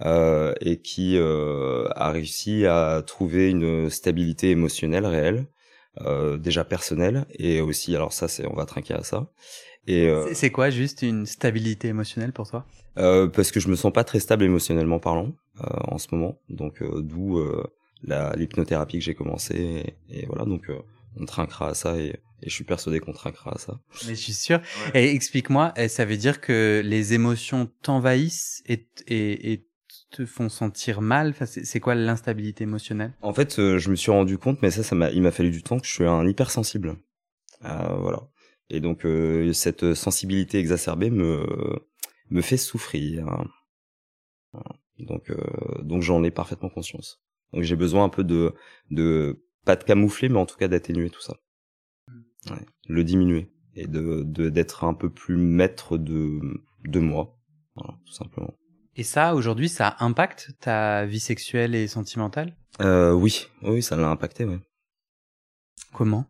euh, 0.03 0.53
et 0.61 0.81
qui 0.81 1.17
euh, 1.17 1.89
a 1.95 2.11
réussi 2.11 2.67
à 2.67 3.03
trouver 3.07 3.51
une 3.51 3.89
stabilité 3.91 4.51
émotionnelle 4.51 5.07
réelle, 5.07 5.47
euh, 6.03 6.37
déjà 6.37 6.65
personnelle, 6.65 7.27
et 7.39 7.61
aussi, 7.61 7.97
alors 7.97 8.13
ça, 8.13 8.29
c'est, 8.29 8.47
on 8.47 8.55
va 8.55 8.67
trinquer 8.67 8.95
à 8.95 9.03
ça. 9.03 9.31
Et 9.87 10.13
c'est 10.35 10.51
quoi 10.51 10.69
juste 10.69 11.01
une 11.03 11.25
stabilité 11.25 11.89
émotionnelle 11.89 12.33
pour 12.33 12.49
toi? 12.49 12.67
Parce 12.95 13.51
que 13.51 13.61
je 13.61 13.69
me 13.69 13.77
sens 13.77 13.93
pas 13.93 14.05
très 14.05 14.21
stable 14.21 14.45
émotionnellement 14.45 14.99
parlant 14.99 15.33
en 15.59 15.97
ce 15.97 16.09
moment, 16.13 16.39
donc 16.51 16.83
d'où 16.83 17.43
l'hypnothérapie 18.03 18.99
que 18.99 19.05
j'ai 19.05 19.15
commencé 19.15 19.97
et, 20.09 20.27
voilà 20.27 20.45
donc 20.45 20.71
euh, 20.71 20.79
on 21.17 21.25
trinquera 21.27 21.71
à 21.71 21.75
ça 21.75 21.99
et, 21.99 22.17
et 22.43 22.49
je 22.49 22.55
suis 22.55 22.65
persuadé 22.65 23.01
qu'on 23.01 23.13
trinquera 23.13 23.55
à 23.55 23.59
ça. 23.59 23.81
Mais 24.07 24.15
je 24.15 24.21
suis 24.21 24.33
sûr. 24.33 24.61
Et 24.95 25.11
explique-moi, 25.15 25.73
eh, 25.77 25.89
ça 25.89 26.05
veut 26.05 26.17
dire 26.17 26.41
que 26.41 26.83
les 26.85 27.13
émotions 27.13 27.71
t'envahissent 27.83 28.63
et, 28.67 28.87
et, 29.09 29.53
et, 29.53 29.67
te 30.11 30.27
font 30.27 30.49
sentir 30.49 31.03
mal? 31.03 31.31
Enfin, 31.31 31.47
c'est 31.47 31.79
quoi 31.79 31.95
l'instabilité 31.95 32.65
émotionnelle? 32.65 33.13
En 33.23 33.33
fait, 33.33 33.61
euh, 33.61 33.79
je 33.79 33.91
me 33.91 33.97
suis 33.97 34.11
rendu 34.11 34.39
compte, 34.39 34.61
mais 34.61 34.73
ça, 34.73 34.83
ça 34.83 34.97
m'a, 34.97 35.11
il 35.11 35.23
m'a 35.23 35.31
fallu 35.31 35.51
du 35.51 35.63
temps 35.63 35.79
que 35.79 35.87
je 35.87 35.93
suis 35.93 36.05
un 36.05 36.27
hypersensible. 36.27 36.97
Euh, 37.65 37.97
voilà. 37.97 38.29
Et 38.71 38.81
donc 38.81 39.05
euh, 39.05 39.53
cette 39.53 39.95
sensibilité 39.95 40.59
exacerbée 40.59 41.11
me 41.11 41.47
me 42.31 42.41
fait 42.41 42.57
souffrir. 42.57 43.27
Donc 44.99 45.33
donc 45.83 46.03
j'en 46.03 46.23
ai 46.23 46.31
parfaitement 46.31 46.71
conscience. 46.71 47.21
Donc 47.53 47.63
j'ai 47.63 47.77
besoin 47.77 48.05
un 48.05 48.09
peu 48.09 48.25
de, 48.25 48.55
de 48.91 49.45
pas 49.65 49.77
de 49.77 49.85
camoufler, 49.85 50.29
mais 50.29 50.39
en 50.39 50.47
tout 50.47 50.57
cas 50.57 50.69
d'atténuer 50.69 51.11
tout 51.11 51.21
ça. 51.21 51.37
Ouais, 52.51 52.67
le 52.89 53.05
diminuer 53.05 53.53
et 53.75 53.87
de 53.87 54.23
d'être 54.49 54.85
un 54.85 54.95
peu 54.95 55.11
plus 55.11 55.37
maître 55.37 55.99
de 55.99 56.41
de 56.85 57.01
moi, 57.01 57.39
voilà, 57.75 57.99
tout 58.07 58.13
simplement. 58.13 58.55
Et 58.97 59.03
ça, 59.03 59.35
aujourd'hui, 59.35 59.69
ça 59.69 59.97
impacte 60.01 60.53
ta 60.61 61.07
vie 61.07 61.21
sexuelle 61.21 61.75
et 61.75 61.87
sentimentale? 61.87 62.57
Euh, 62.81 63.13
Oui, 63.13 63.47
oui, 63.63 63.83
ça 63.83 63.97
l'a 63.97 64.09
impacté, 64.09 64.45
ouais. 64.45 64.59
Comment? 65.93 66.27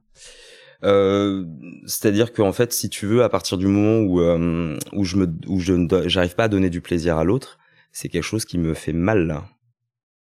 Euh, 0.82 1.44
c'est-à-dire 1.86 2.32
qu'en 2.32 2.52
fait, 2.52 2.72
si 2.72 2.88
tu 2.88 3.06
veux, 3.06 3.22
à 3.22 3.28
partir 3.28 3.58
du 3.58 3.66
moment 3.66 4.00
où 4.00 4.20
euh, 4.20 4.78
où 4.92 5.04
je 5.04 5.16
me 5.16 5.26
où 5.46 5.60
je 5.60 5.74
j'arrive 6.06 6.34
pas 6.34 6.44
à 6.44 6.48
donner 6.48 6.70
du 6.70 6.80
plaisir 6.80 7.18
à 7.18 7.24
l'autre, 7.24 7.58
c'est 7.92 8.08
quelque 8.08 8.24
chose 8.24 8.44
qui 8.44 8.58
me 8.58 8.74
fait 8.74 8.92
mal. 8.92 9.26
Là. 9.26 9.48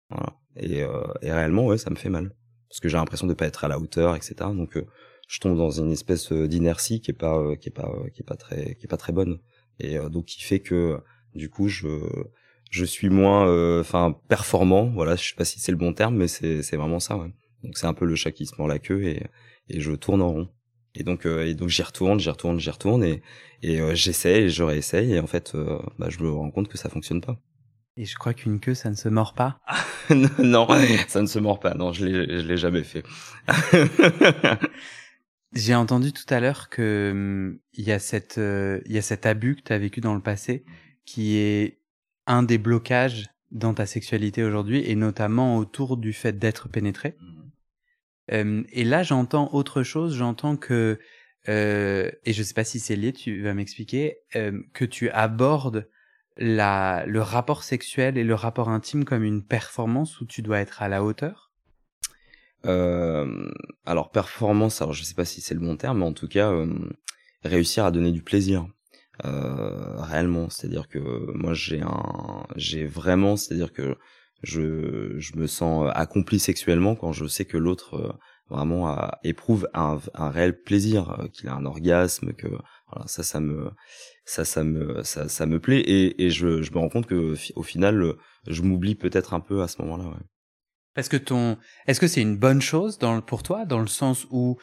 Voilà. 0.09 0.37
Et, 0.59 0.83
euh, 0.83 1.03
et 1.21 1.31
réellement, 1.31 1.65
ouais, 1.65 1.77
ça 1.77 1.89
me 1.89 1.95
fait 1.95 2.09
mal 2.09 2.33
parce 2.69 2.79
que 2.81 2.89
j'ai 2.89 2.97
l'impression 2.97 3.27
de 3.27 3.33
pas 3.33 3.45
être 3.45 3.63
à 3.63 3.67
la 3.67 3.79
hauteur, 3.79 4.15
etc. 4.15 4.35
Donc, 4.53 4.75
euh, 4.75 4.85
je 5.29 5.39
tombe 5.39 5.57
dans 5.57 5.71
une 5.71 5.91
espèce 5.91 6.31
euh, 6.31 6.47
d'inertie 6.47 6.99
qui 7.01 7.11
est 7.11 7.13
pas, 7.13 7.55
qui 7.57 7.69
est 7.69 7.71
pas, 7.71 7.89
qui 8.13 8.21
est 8.21 8.25
pas 8.25 8.35
très, 8.35 8.75
qui 8.75 8.85
est 8.85 8.89
pas 8.89 8.97
très 8.97 9.13
bonne. 9.13 9.39
Et 9.79 9.97
donc, 10.09 10.25
qui 10.25 10.41
fait 10.41 10.59
que 10.59 10.99
du 11.35 11.49
coup, 11.49 11.67
je 11.67 11.87
je 12.71 12.83
suis 12.83 13.09
moins, 13.09 13.79
enfin, 13.79 14.19
performant. 14.27 14.87
Voilà, 14.89 15.15
je 15.15 15.29
sais 15.29 15.35
pas 15.35 15.45
si 15.45 15.59
c'est 15.59 15.71
le 15.71 15.77
bon 15.77 15.93
terme, 15.93 16.15
mais 16.17 16.27
c'est 16.27 16.63
c'est 16.63 16.77
vraiment 16.77 16.99
ça. 16.99 17.17
Ouais. 17.17 17.31
Donc, 17.63 17.77
c'est 17.77 17.85
un 17.87 17.93
peu 17.93 18.05
le 18.05 18.15
chat 18.15 18.31
qui 18.31 18.45
se 18.47 18.55
mord 18.57 18.67
la 18.67 18.79
queue 18.79 19.03
et 19.03 19.23
et 19.69 19.79
je 19.81 19.91
tourne 19.93 20.21
en 20.21 20.31
rond. 20.31 20.49
Et 20.95 21.03
donc, 21.03 21.25
et 21.27 21.53
donc 21.53 21.69
j'y 21.69 21.83
retourne, 21.83 22.19
j'y 22.19 22.29
retourne, 22.29 22.59
j'y 22.59 22.69
retourne 22.71 23.03
et 23.03 23.21
et 23.63 23.95
j'essaie 23.95 24.43
et 24.43 24.49
je 24.49 24.63
réessaye 24.63 25.13
et 25.13 25.19
en 25.19 25.27
fait, 25.27 25.55
bah, 25.99 26.09
je 26.09 26.19
me 26.23 26.31
rends 26.31 26.51
compte 26.51 26.67
que 26.69 26.77
ça 26.77 26.89
fonctionne 26.89 27.21
pas. 27.21 27.39
Et 27.97 28.05
je 28.05 28.15
crois 28.15 28.35
qu'une 28.35 28.59
queue, 28.59 28.75
ça 28.75 28.91
ne 28.91 28.95
se 28.95 29.09
mord 29.09 29.33
pas. 29.33 29.59
non, 30.39 30.67
ça 31.07 31.21
ne 31.21 31.27
se 31.27 31.39
mord 31.39 31.59
pas. 31.59 31.73
Non, 31.73 31.93
je 31.93 32.05
l'ai, 32.05 32.41
je 32.41 32.47
l'ai 32.47 32.57
jamais 32.57 32.83
fait. 32.83 33.03
J'ai 35.53 35.73
entendu 35.73 36.13
tout 36.13 36.31
à 36.31 36.39
l'heure 36.39 36.69
que 36.69 37.09
hum, 37.11 37.59
il 37.73 37.85
y 37.85 37.91
a 37.91 37.97
cette, 37.97 38.37
euh, 38.37 38.81
il 38.85 38.91
y 38.91 38.99
a 38.99 39.01
cet 39.01 39.25
abus 39.25 39.55
que 39.55 39.61
tu 39.63 39.73
as 39.73 39.79
vécu 39.79 39.99
dans 39.99 40.13
le 40.13 40.21
passé, 40.21 40.63
qui 41.05 41.37
est 41.37 41.79
un 42.27 42.43
des 42.43 42.59
blocages 42.59 43.25
dans 43.49 43.73
ta 43.73 43.87
sexualité 43.87 44.43
aujourd'hui, 44.43 44.83
et 44.85 44.95
notamment 44.95 45.57
autour 45.57 45.97
du 45.97 46.13
fait 46.13 46.37
d'être 46.37 46.69
pénétré. 46.69 47.17
Hum, 48.31 48.65
et 48.71 48.83
là, 48.83 49.01
j'entends 49.01 49.51
autre 49.53 49.81
chose. 49.81 50.15
J'entends 50.15 50.55
que, 50.55 50.99
euh, 51.49 52.11
et 52.25 52.33
je 52.33 52.43
sais 52.43 52.53
pas 52.53 52.63
si 52.63 52.79
c'est 52.79 52.95
lié, 52.95 53.11
tu 53.11 53.41
vas 53.41 53.55
m'expliquer, 53.55 54.17
euh, 54.35 54.61
que 54.73 54.85
tu 54.85 55.09
abordes 55.09 55.89
la, 56.37 57.05
le 57.05 57.21
rapport 57.21 57.63
sexuel 57.63 58.17
et 58.17 58.23
le 58.23 58.35
rapport 58.35 58.69
intime 58.69 59.05
comme 59.05 59.23
une 59.23 59.43
performance 59.43 60.21
où 60.21 60.25
tu 60.25 60.41
dois 60.41 60.59
être 60.59 60.81
à 60.81 60.87
la 60.87 61.03
hauteur? 61.03 61.51
Euh, 62.65 63.49
Alors 63.85 64.11
performance, 64.11 64.81
alors 64.81 64.93
je 64.93 65.03
sais 65.03 65.13
pas 65.13 65.25
si 65.25 65.41
c'est 65.41 65.53
le 65.53 65.59
bon 65.59 65.77
terme, 65.77 65.99
mais 65.99 66.05
en 66.05 66.13
tout 66.13 66.27
cas 66.27 66.51
euh, 66.51 66.67
réussir 67.43 67.85
à 67.85 67.91
donner 67.91 68.11
du 68.11 68.23
plaisir 68.23 68.67
euh, 69.25 69.95
réellement. 70.01 70.49
C'est-à-dire 70.49 70.87
que 70.87 70.99
moi 71.33 71.53
j'ai 71.53 71.81
un, 71.81 72.45
j'ai 72.55 72.85
vraiment, 72.85 73.37
c'est-à-dire 73.37 73.71
que 73.71 73.97
je, 74.43 75.15
je 75.17 75.35
me 75.35 75.47
sens 75.47 75.89
accompli 75.95 76.39
sexuellement 76.39 76.95
quand 76.95 77.11
je 77.13 77.25
sais 77.25 77.45
que 77.45 77.57
l'autre 77.57 77.95
euh, 77.95 78.13
vraiment 78.49 78.95
éprouve 79.23 79.67
un, 79.73 79.99
un 80.13 80.29
réel 80.29 80.61
plaisir, 80.61 81.19
euh, 81.19 81.27
qu'il 81.27 81.49
a 81.49 81.53
un 81.53 81.65
orgasme, 81.65 82.33
que 82.33 82.47
voilà, 82.47 83.05
ça, 83.07 83.21
ça 83.23 83.39
me, 83.39 83.71
ça, 84.27 84.43
ça 84.43 84.65
me, 84.65 85.03
ça, 85.03 85.29
ça 85.29 85.45
me 85.45 85.59
plaît 85.59 85.79
et, 85.79 86.25
et 86.25 86.29
je, 86.29 86.61
je 86.61 86.71
me 86.73 86.79
rends 86.79 86.89
compte 86.89 87.07
que 87.07 87.33
au 87.55 87.63
final, 87.63 88.13
je 88.45 88.61
m'oublie 88.61 88.93
peut-être 88.93 89.33
un 89.33 89.39
peu 89.39 89.61
à 89.61 89.69
ce 89.69 89.81
moment-là. 89.81 90.03
Ouais. 90.09 90.25
Parce 90.93 91.07
que 91.07 91.15
ton, 91.15 91.57
est-ce 91.87 92.01
que 92.01 92.07
c'est 92.07 92.21
une 92.21 92.37
bonne 92.37 92.61
chose 92.61 92.97
dans, 92.97 93.21
pour 93.21 93.41
toi, 93.41 93.65
dans 93.65 93.79
le 93.79 93.87
sens 93.87 94.27
où, 94.29 94.57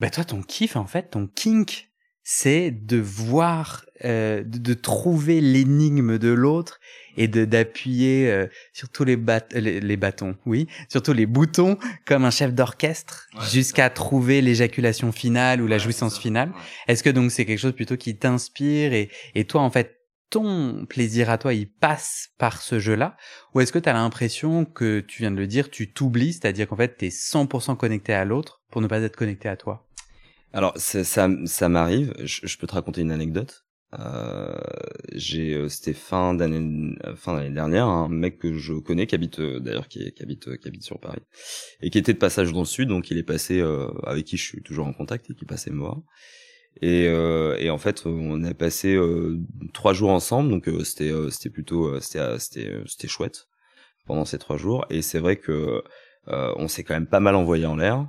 bah 0.00 0.08
toi, 0.08 0.24
ton 0.24 0.42
kiff 0.42 0.76
en 0.76 0.86
fait, 0.86 1.10
ton 1.10 1.26
kink, 1.26 1.89
c'est 2.32 2.70
de 2.70 2.96
voir, 2.96 3.84
euh, 4.04 4.44
de, 4.44 4.58
de, 4.58 4.74
trouver 4.74 5.40
l'énigme 5.40 6.16
de 6.16 6.28
l'autre 6.28 6.78
et 7.16 7.26
de 7.26 7.44
d'appuyer 7.44 8.30
euh, 8.30 8.46
sur 8.72 8.88
tous 8.88 9.02
les, 9.02 9.16
bat 9.16 9.40
les, 9.50 9.80
les, 9.80 9.96
bâtons, 9.96 10.36
oui, 10.46 10.68
surtout 10.88 11.12
les 11.12 11.26
boutons 11.26 11.76
comme 12.06 12.24
un 12.24 12.30
chef 12.30 12.54
d'orchestre 12.54 13.26
jusqu'à 13.50 13.90
trouver 13.90 14.42
l'éjaculation 14.42 15.10
finale 15.10 15.60
ou 15.60 15.66
la 15.66 15.78
jouissance 15.78 16.20
finale. 16.20 16.52
Est-ce 16.86 17.02
que 17.02 17.10
donc 17.10 17.32
c'est 17.32 17.44
quelque 17.44 17.58
chose 17.58 17.74
plutôt 17.74 17.96
qui 17.96 18.16
t'inspire 18.16 18.92
et, 18.92 19.10
et 19.34 19.44
toi 19.44 19.62
en 19.62 19.70
fait 19.70 19.96
ton 20.30 20.86
plaisir 20.86 21.28
à 21.28 21.38
toi, 21.38 21.52
il 21.52 21.68
passe 21.68 22.30
par 22.38 22.62
ce 22.62 22.78
jeu-là 22.78 23.16
Ou 23.52 23.60
est-ce 23.60 23.72
que 23.72 23.80
tu 23.80 23.88
as 23.88 23.92
l'impression 23.92 24.64
que, 24.64 25.00
tu 25.00 25.22
viens 25.22 25.32
de 25.32 25.36
le 25.36 25.48
dire, 25.48 25.70
tu 25.70 25.92
t'oublies, 25.92 26.34
c'est-à-dire 26.34 26.68
qu'en 26.68 26.76
fait, 26.76 26.96
tu 26.96 27.06
es 27.06 27.08
100% 27.08 27.76
connecté 27.76 28.14
à 28.14 28.24
l'autre 28.24 28.62
pour 28.70 28.80
ne 28.80 28.86
pas 28.86 29.00
être 29.00 29.16
connecté 29.16 29.48
à 29.48 29.56
toi? 29.56 29.84
Alors 30.52 30.74
ça, 30.76 31.28
m'arrive. 31.68 32.14
Je, 32.24 32.56
peux 32.58 32.66
te 32.66 32.74
raconter 32.74 33.02
une 33.02 33.12
anecdote. 33.12 33.64
Euh, 33.98 34.56
j'ai 35.12 35.54
euh, 35.54 35.68
c'était 35.68 35.92
fin 35.94 36.32
d'année 36.32 36.94
fin 37.16 37.34
d'année 37.34 37.50
dernière 37.50 37.86
un 37.86 38.08
mec 38.08 38.38
que 38.38 38.54
je 38.56 38.74
connais 38.74 39.08
qui 39.08 39.16
habite 39.16 39.40
euh, 39.40 39.58
d'ailleurs 39.58 39.88
qui, 39.88 40.14
habite 40.20 40.56
qui 40.58 40.68
habite 40.68 40.84
sur 40.84 41.00
Paris 41.00 41.22
et 41.80 41.90
qui 41.90 41.98
était 41.98 42.12
de 42.12 42.18
passage 42.18 42.52
dans 42.52 42.60
le 42.60 42.66
sud. 42.66 42.88
Donc 42.88 43.10
il 43.10 43.18
est 43.18 43.24
passé 43.24 43.60
euh, 43.60 43.88
avec 44.04 44.26
qui 44.26 44.36
je 44.36 44.44
suis 44.44 44.62
toujours 44.62 44.86
en 44.86 44.92
contact 44.92 45.28
et 45.30 45.34
qui 45.34 45.44
passait 45.44 45.70
me 45.70 45.78
voir 45.78 45.98
et, 46.80 47.08
euh, 47.08 47.56
et 47.58 47.68
en 47.70 47.78
fait 47.78 48.06
on 48.06 48.44
a 48.44 48.54
passé 48.54 48.96
trois 49.72 49.92
jours 49.92 50.10
ensemble. 50.10 50.50
Donc 50.50 50.68
c'était 50.84 51.12
c'était 51.30 51.50
plutôt 51.50 51.98
c'était 52.00 52.38
c'était 52.38 52.72
c'était 52.86 53.08
chouette 53.08 53.48
pendant 54.06 54.24
ces 54.24 54.38
trois 54.38 54.56
jours. 54.56 54.86
Et 54.90 55.02
c'est 55.02 55.18
vrai 55.18 55.36
que 55.36 55.82
on 56.26 56.68
s'est 56.68 56.84
quand 56.84 56.94
même 56.94 57.08
pas 57.08 57.20
mal 57.20 57.34
envoyé 57.34 57.66
en 57.66 57.76
l'air 57.76 58.08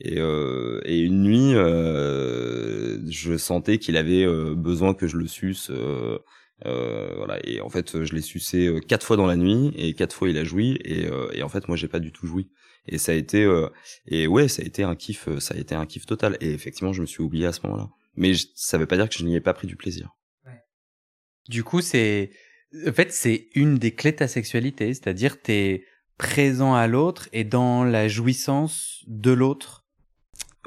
et, 0.00 0.18
euh, 0.18 0.80
et 0.84 1.00
une 1.00 1.22
nuit, 1.22 1.54
euh, 1.54 2.98
je 3.10 3.36
sentais 3.36 3.78
qu'il 3.78 3.96
avait 3.96 4.24
euh, 4.24 4.54
besoin 4.54 4.94
que 4.94 5.06
je 5.06 5.16
le 5.16 5.26
suce, 5.26 5.70
euh, 5.70 6.18
Euh, 6.66 7.14
voilà. 7.16 7.38
Et 7.44 7.60
en 7.60 7.68
fait, 7.68 8.02
je 8.02 8.14
l'ai 8.14 8.20
sucé 8.20 8.68
quatre 8.88 9.06
fois 9.06 9.16
dans 9.16 9.26
la 9.26 9.36
nuit 9.36 9.72
et 9.76 9.94
quatre 9.94 10.12
fois 10.12 10.28
il 10.28 10.36
a 10.38 10.42
joui. 10.42 10.76
Et, 10.84 11.06
et 11.32 11.42
en 11.44 11.48
fait, 11.48 11.68
moi, 11.68 11.76
j'ai 11.76 11.86
pas 11.86 12.00
du 12.00 12.10
tout 12.10 12.26
joui. 12.26 12.50
Et 12.88 12.98
ça 12.98 13.12
a 13.12 13.14
été 13.14 13.46
et 14.06 14.26
ouais, 14.26 14.48
ça 14.48 14.62
a 14.62 14.64
été 14.64 14.82
un 14.82 14.96
kiff. 14.96 15.28
Ça 15.38 15.54
a 15.54 15.56
été 15.56 15.76
un 15.76 15.86
kiff 15.86 16.04
total. 16.04 16.36
Et 16.40 16.50
effectivement, 16.50 16.92
je 16.92 17.00
me 17.02 17.06
suis 17.06 17.22
oublié 17.22 17.46
à 17.46 17.52
ce 17.52 17.60
moment-là. 17.64 17.88
Mais 18.16 18.32
ça 18.56 18.76
veut 18.76 18.86
pas 18.86 18.96
dire 18.96 19.08
que 19.08 19.14
je 19.14 19.24
n'y 19.24 19.36
ai 19.36 19.40
pas 19.40 19.54
pris 19.54 19.68
du 19.68 19.76
plaisir. 19.76 20.10
Ouais. 20.46 20.60
Du 21.48 21.62
coup, 21.62 21.80
c'est 21.80 22.30
en 22.86 22.92
fait 22.92 23.12
c'est 23.12 23.48
une 23.54 23.78
des 23.78 23.94
clés 23.94 24.12
de 24.12 24.16
ta 24.16 24.28
sexualité, 24.28 24.92
c'est-à-dire 24.92 25.40
t'es 25.40 25.84
présent 26.16 26.74
à 26.74 26.88
l'autre 26.88 27.28
et 27.32 27.44
dans 27.44 27.84
la 27.84 28.08
jouissance 28.08 29.04
de 29.06 29.30
l'autre 29.30 29.86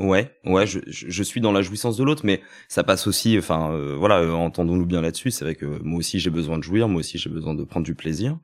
Ouais, 0.01 0.35
ouais, 0.45 0.65
je, 0.65 0.79
je, 0.87 1.23
suis 1.23 1.41
dans 1.41 1.51
la 1.51 1.61
jouissance 1.61 1.95
de 1.95 2.03
l'autre, 2.03 2.25
mais 2.25 2.41
ça 2.67 2.83
passe 2.83 3.05
aussi, 3.05 3.37
enfin, 3.37 3.71
euh, 3.71 3.95
voilà, 3.95 4.19
euh, 4.19 4.31
entendons-nous 4.31 4.87
bien 4.87 4.99
là-dessus. 4.99 5.29
C'est 5.29 5.45
vrai 5.45 5.53
que 5.55 5.65
moi 5.83 5.99
aussi 5.99 6.19
j'ai 6.19 6.31
besoin 6.31 6.57
de 6.57 6.63
jouir, 6.63 6.87
moi 6.87 7.01
aussi 7.01 7.19
j'ai 7.19 7.29
besoin 7.29 7.53
de 7.53 7.63
prendre 7.63 7.85
du 7.85 7.93
plaisir. 7.93 8.39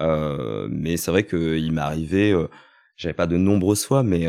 Euh, 0.00 0.68
mais 0.70 0.96
c'est 0.96 1.10
vrai 1.10 1.24
qu'il 1.26 1.72
m'est 1.72 1.80
arrivé, 1.80 2.30
euh, 2.30 2.46
j'avais 2.96 3.14
pas 3.14 3.26
de 3.26 3.36
nombreuses 3.36 3.84
fois, 3.84 4.04
mais 4.04 4.28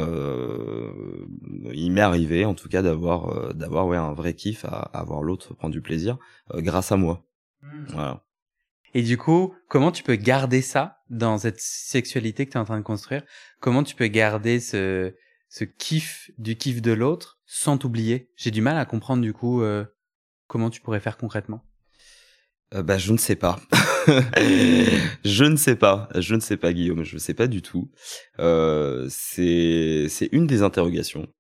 il 1.74 1.92
m'est 1.92 2.02
arrivé, 2.02 2.44
en 2.44 2.56
tout 2.56 2.70
cas, 2.70 2.82
d'avoir, 2.82 3.54
d'avoir 3.54 3.86
ouais 3.86 3.98
un 3.98 4.14
vrai 4.14 4.34
kiff 4.34 4.66
à, 4.66 4.90
à 4.94 5.04
voir 5.04 5.22
l'autre 5.22 5.54
prendre 5.54 5.74
du 5.74 5.82
plaisir 5.82 6.18
grâce 6.56 6.92
à 6.92 6.98
moi. 6.98 7.24
Mmh. 7.62 7.84
Voilà. 7.90 8.24
Et 8.96 9.04
du 9.04 9.18
coup, 9.18 9.54
comment 9.70 9.92
tu 9.92 10.02
peux 10.02 10.16
garder 10.16 10.62
ça 10.62 10.98
dans 11.10 11.38
cette 11.38 11.60
sexualité 11.60 12.46
que 12.46 12.52
tu 12.52 12.58
es 12.58 12.62
en 12.62 12.66
train 12.66 12.78
de 12.78 12.84
construire? 12.84 13.24
Comment 13.60 13.84
tu 13.84 13.96
peux 13.96 14.08
garder 14.08 14.60
ce 14.60 15.14
ce 15.54 15.66
kiff 15.66 16.32
du 16.40 16.58
kiff 16.58 16.82
de 16.82 16.92
l'autre 16.92 17.40
sans 17.46 17.78
t'oublier 17.78 18.32
J'ai 18.36 18.50
du 18.50 18.62
mal 18.62 18.76
à 18.76 18.86
comprendre 18.86 19.22
du 19.22 19.34
coup 19.34 19.62
euh, 19.62 19.86
comment 20.48 20.72
tu 20.72 20.82
pourrais 20.82 21.00
faire 21.00 21.16
concrètement. 21.16 21.64
Euh, 22.74 22.82
bah 22.82 22.98
je 22.98 23.12
ne 23.12 23.20
sais 23.20 23.36
pas. 23.36 23.62
je 25.24 25.44
ne 25.44 25.56
sais 25.56 25.76
pas. 25.76 26.10
Je 26.16 26.34
ne 26.34 26.40
sais 26.40 26.58
pas 26.58 26.74
Guillaume. 26.74 27.04
Je 27.04 27.14
ne 27.14 27.20
sais 27.20 27.36
pas 27.36 27.46
du 27.46 27.62
tout. 27.62 27.92
Euh, 28.40 29.08
c'est 29.12 30.08
une 30.32 30.48
des 30.48 30.64
interrogations 30.64 31.32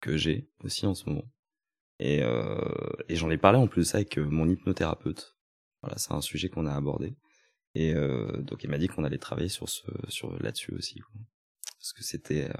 que 0.00 0.16
j'ai 0.16 0.48
aussi 0.64 0.86
en 0.86 0.94
ce 0.94 1.10
moment. 1.10 1.30
Et, 1.98 2.22
euh, 2.22 2.56
et 3.10 3.16
j'en 3.16 3.28
ai 3.28 3.36
parlé 3.36 3.58
en 3.58 3.66
plus 3.66 3.94
avec 3.94 4.18
euh, 4.18 4.24
mon 4.24 4.48
hypnothérapeute. 4.48 5.36
Voilà, 5.82 5.98
c'est 5.98 6.14
un 6.14 6.22
sujet 6.22 6.48
qu'on 6.48 6.64
a 6.64 6.74
abordé. 6.74 7.14
Et 7.74 7.94
donc 7.94 8.64
il 8.64 8.70
m'a 8.70 8.78
dit 8.78 8.88
qu'on 8.88 9.04
allait 9.04 9.18
travailler 9.18 9.48
sur 9.48 9.68
ce 9.68 9.82
sur 10.08 10.36
là-dessus 10.42 10.74
aussi. 10.74 11.00
Parce 11.78 11.92
que 11.92 12.02
c'était 12.02 12.50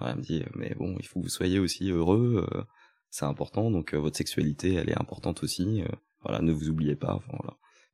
elle 0.00 0.16
me 0.16 0.22
dit, 0.22 0.44
mais 0.54 0.74
bon, 0.74 0.96
il 0.98 1.06
faut 1.06 1.20
que 1.20 1.24
vous 1.24 1.30
soyez 1.30 1.58
aussi 1.58 1.90
heureux, 1.90 2.46
euh, 2.52 2.62
c'est 3.10 3.24
important, 3.24 3.70
donc 3.70 3.94
euh, 3.94 3.98
votre 3.98 4.16
sexualité, 4.16 4.74
elle 4.74 4.90
est 4.90 5.00
importante 5.00 5.42
aussi. 5.42 5.82
Euh, 5.82 5.88
voilà, 6.22 6.40
ne 6.42 6.52
vous 6.52 6.68
oubliez 6.68 6.96
pas. 6.96 7.14
Enfin. 7.14 7.38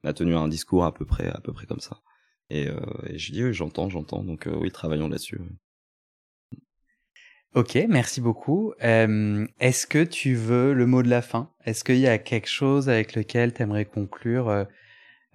Elle 0.03 0.11
a 0.11 0.12
tenu 0.12 0.35
un 0.35 0.49
discours 0.49 0.85
à 0.85 0.93
peu 0.93 1.05
près, 1.05 1.29
à 1.29 1.41
peu 1.41 1.53
près 1.53 1.67
comme 1.67 1.81
ça. 1.81 2.01
Et, 2.51 2.69
et 3.07 3.19
je 3.19 3.33
dis, 3.33 3.45
oui, 3.45 3.55
j'entends, 3.55 3.88
j'entends. 3.88 4.25
Donc 4.25 4.49
oui, 4.51 4.71
travaillons 4.73 5.09
là-dessus. 5.09 5.41
Ok, 7.55 7.79
merci 7.88 8.21
beaucoup. 8.21 8.75
Est-ce 8.81 9.87
que 9.87 10.03
tu 10.03 10.35
veux 10.35 10.73
le 10.73 10.87
mot 10.87 11.03
de 11.03 11.09
la 11.09 11.23
fin? 11.23 11.53
Est-ce 11.65 11.85
qu'il 11.85 11.99
y 11.99 12.09
a 12.09 12.19
quelque 12.19 12.49
chose 12.49 12.88
avec 12.88 13.15
lequel 13.15 13.55
tu 13.55 13.62
aimerais 13.62 13.85
conclure 13.85 14.67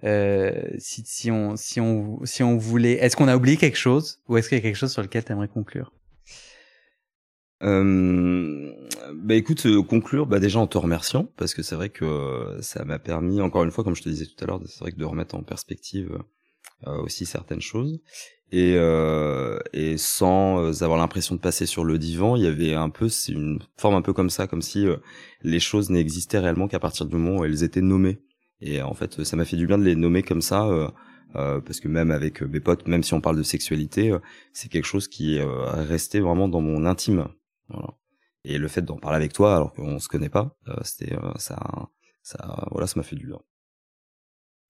si, 0.02 1.30
on, 1.30 1.56
si, 1.56 1.80
on, 1.80 2.24
si 2.24 2.42
on 2.42 2.58
voulait... 2.58 2.94
Est-ce 2.94 3.16
qu'on 3.16 3.28
a 3.28 3.36
oublié 3.36 3.56
quelque 3.56 3.78
chose? 3.78 4.22
Ou 4.28 4.36
est-ce 4.36 4.50
qu'il 4.50 4.58
y 4.58 4.60
a 4.60 4.62
quelque 4.62 4.76
chose 4.76 4.92
sur 4.92 5.02
lequel 5.02 5.24
tu 5.24 5.32
aimerais 5.32 5.48
conclure? 5.48 5.92
Euh, 7.62 8.72
bah 9.14 9.34
écoute, 9.34 9.66
euh, 9.66 9.82
conclure 9.82 10.26
bah 10.26 10.38
déjà 10.38 10.60
en 10.60 10.66
te 10.66 10.78
remerciant 10.78 11.24
parce 11.36 11.54
que 11.54 11.62
c'est 11.62 11.74
vrai 11.74 11.88
que 11.88 12.04
euh, 12.04 12.62
ça 12.62 12.84
m'a 12.84 12.98
permis, 12.98 13.40
encore 13.40 13.64
une 13.64 13.70
fois, 13.70 13.82
comme 13.82 13.96
je 13.96 14.02
te 14.02 14.08
disais 14.08 14.26
tout 14.26 14.42
à 14.44 14.46
l'heure, 14.46 14.60
c'est 14.66 14.80
vrai 14.80 14.92
que 14.92 14.96
de 14.98 15.04
remettre 15.04 15.34
en 15.34 15.42
perspective 15.42 16.18
euh, 16.86 17.02
aussi 17.02 17.26
certaines 17.26 17.60
choses 17.60 18.00
et 18.52 18.76
et 19.74 19.98
sans 19.98 20.82
avoir 20.82 20.98
l'impression 20.98 21.34
de 21.34 21.40
passer 21.40 21.66
sur 21.66 21.84
le 21.84 21.98
divan, 21.98 22.36
il 22.36 22.44
y 22.44 22.46
avait 22.46 22.74
un 22.74 22.88
peu, 22.88 23.08
c'est 23.10 23.32
une 23.32 23.58
forme 23.76 23.94
un 23.94 24.02
peu 24.02 24.14
comme 24.14 24.30
ça, 24.30 24.46
comme 24.46 24.62
si 24.62 24.86
les 25.42 25.60
choses 25.60 25.90
n'existaient 25.90 26.38
réellement 26.38 26.66
qu'à 26.66 26.78
partir 26.78 27.04
du 27.04 27.14
moment 27.14 27.40
où 27.40 27.44
elles 27.44 27.62
étaient 27.62 27.82
nommées. 27.82 28.20
Et 28.62 28.80
en 28.80 28.94
fait, 28.94 29.22
ça 29.22 29.36
m'a 29.36 29.44
fait 29.44 29.56
du 29.56 29.66
bien 29.66 29.76
de 29.76 29.84
les 29.84 29.96
nommer 29.96 30.22
comme 30.22 30.40
ça. 30.40 30.66
Euh, 31.36 31.60
parce 31.60 31.78
que 31.78 31.88
même 31.88 32.10
avec 32.10 32.40
mes 32.40 32.60
potes, 32.60 32.88
même 32.88 33.02
si 33.02 33.12
on 33.12 33.20
parle 33.20 33.36
de 33.36 33.42
sexualité, 33.42 34.16
c'est 34.54 34.70
quelque 34.70 34.86
chose 34.86 35.08
qui 35.08 35.36
est 35.36 35.44
resté 35.44 36.20
vraiment 36.20 36.48
dans 36.48 36.62
mon 36.62 36.86
intime. 36.86 37.28
Voilà. 37.68 37.94
Et 38.44 38.58
le 38.58 38.68
fait 38.68 38.82
d'en 38.82 38.96
parler 38.96 39.16
avec 39.16 39.32
toi, 39.32 39.56
alors 39.56 39.72
qu'on 39.72 39.98
se 39.98 40.08
connaît 40.08 40.28
pas, 40.28 40.56
euh, 40.68 40.74
c'était 40.82 41.14
euh, 41.14 41.32
ça, 41.36 41.58
ça, 42.22 42.68
voilà, 42.70 42.86
ça 42.86 42.94
m'a 42.96 43.02
fait 43.02 43.16
du 43.16 43.26
bien. 43.26 43.38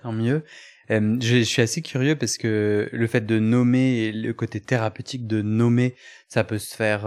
Tant 0.00 0.12
mieux. 0.12 0.44
Euh, 0.90 1.16
je, 1.20 1.42
suis 1.42 1.61
assez 1.61 1.82
curieux 1.82 2.16
parce 2.16 2.38
que 2.38 2.88
le 2.92 3.06
fait 3.06 3.26
de 3.26 3.38
nommer, 3.38 4.12
le 4.12 4.32
côté 4.32 4.61
thérapeutique 4.61 5.26
de 5.26 5.42
nommer, 5.42 5.96
ça 6.28 6.44
peut 6.44 6.58
se 6.58 6.74
faire 6.74 7.02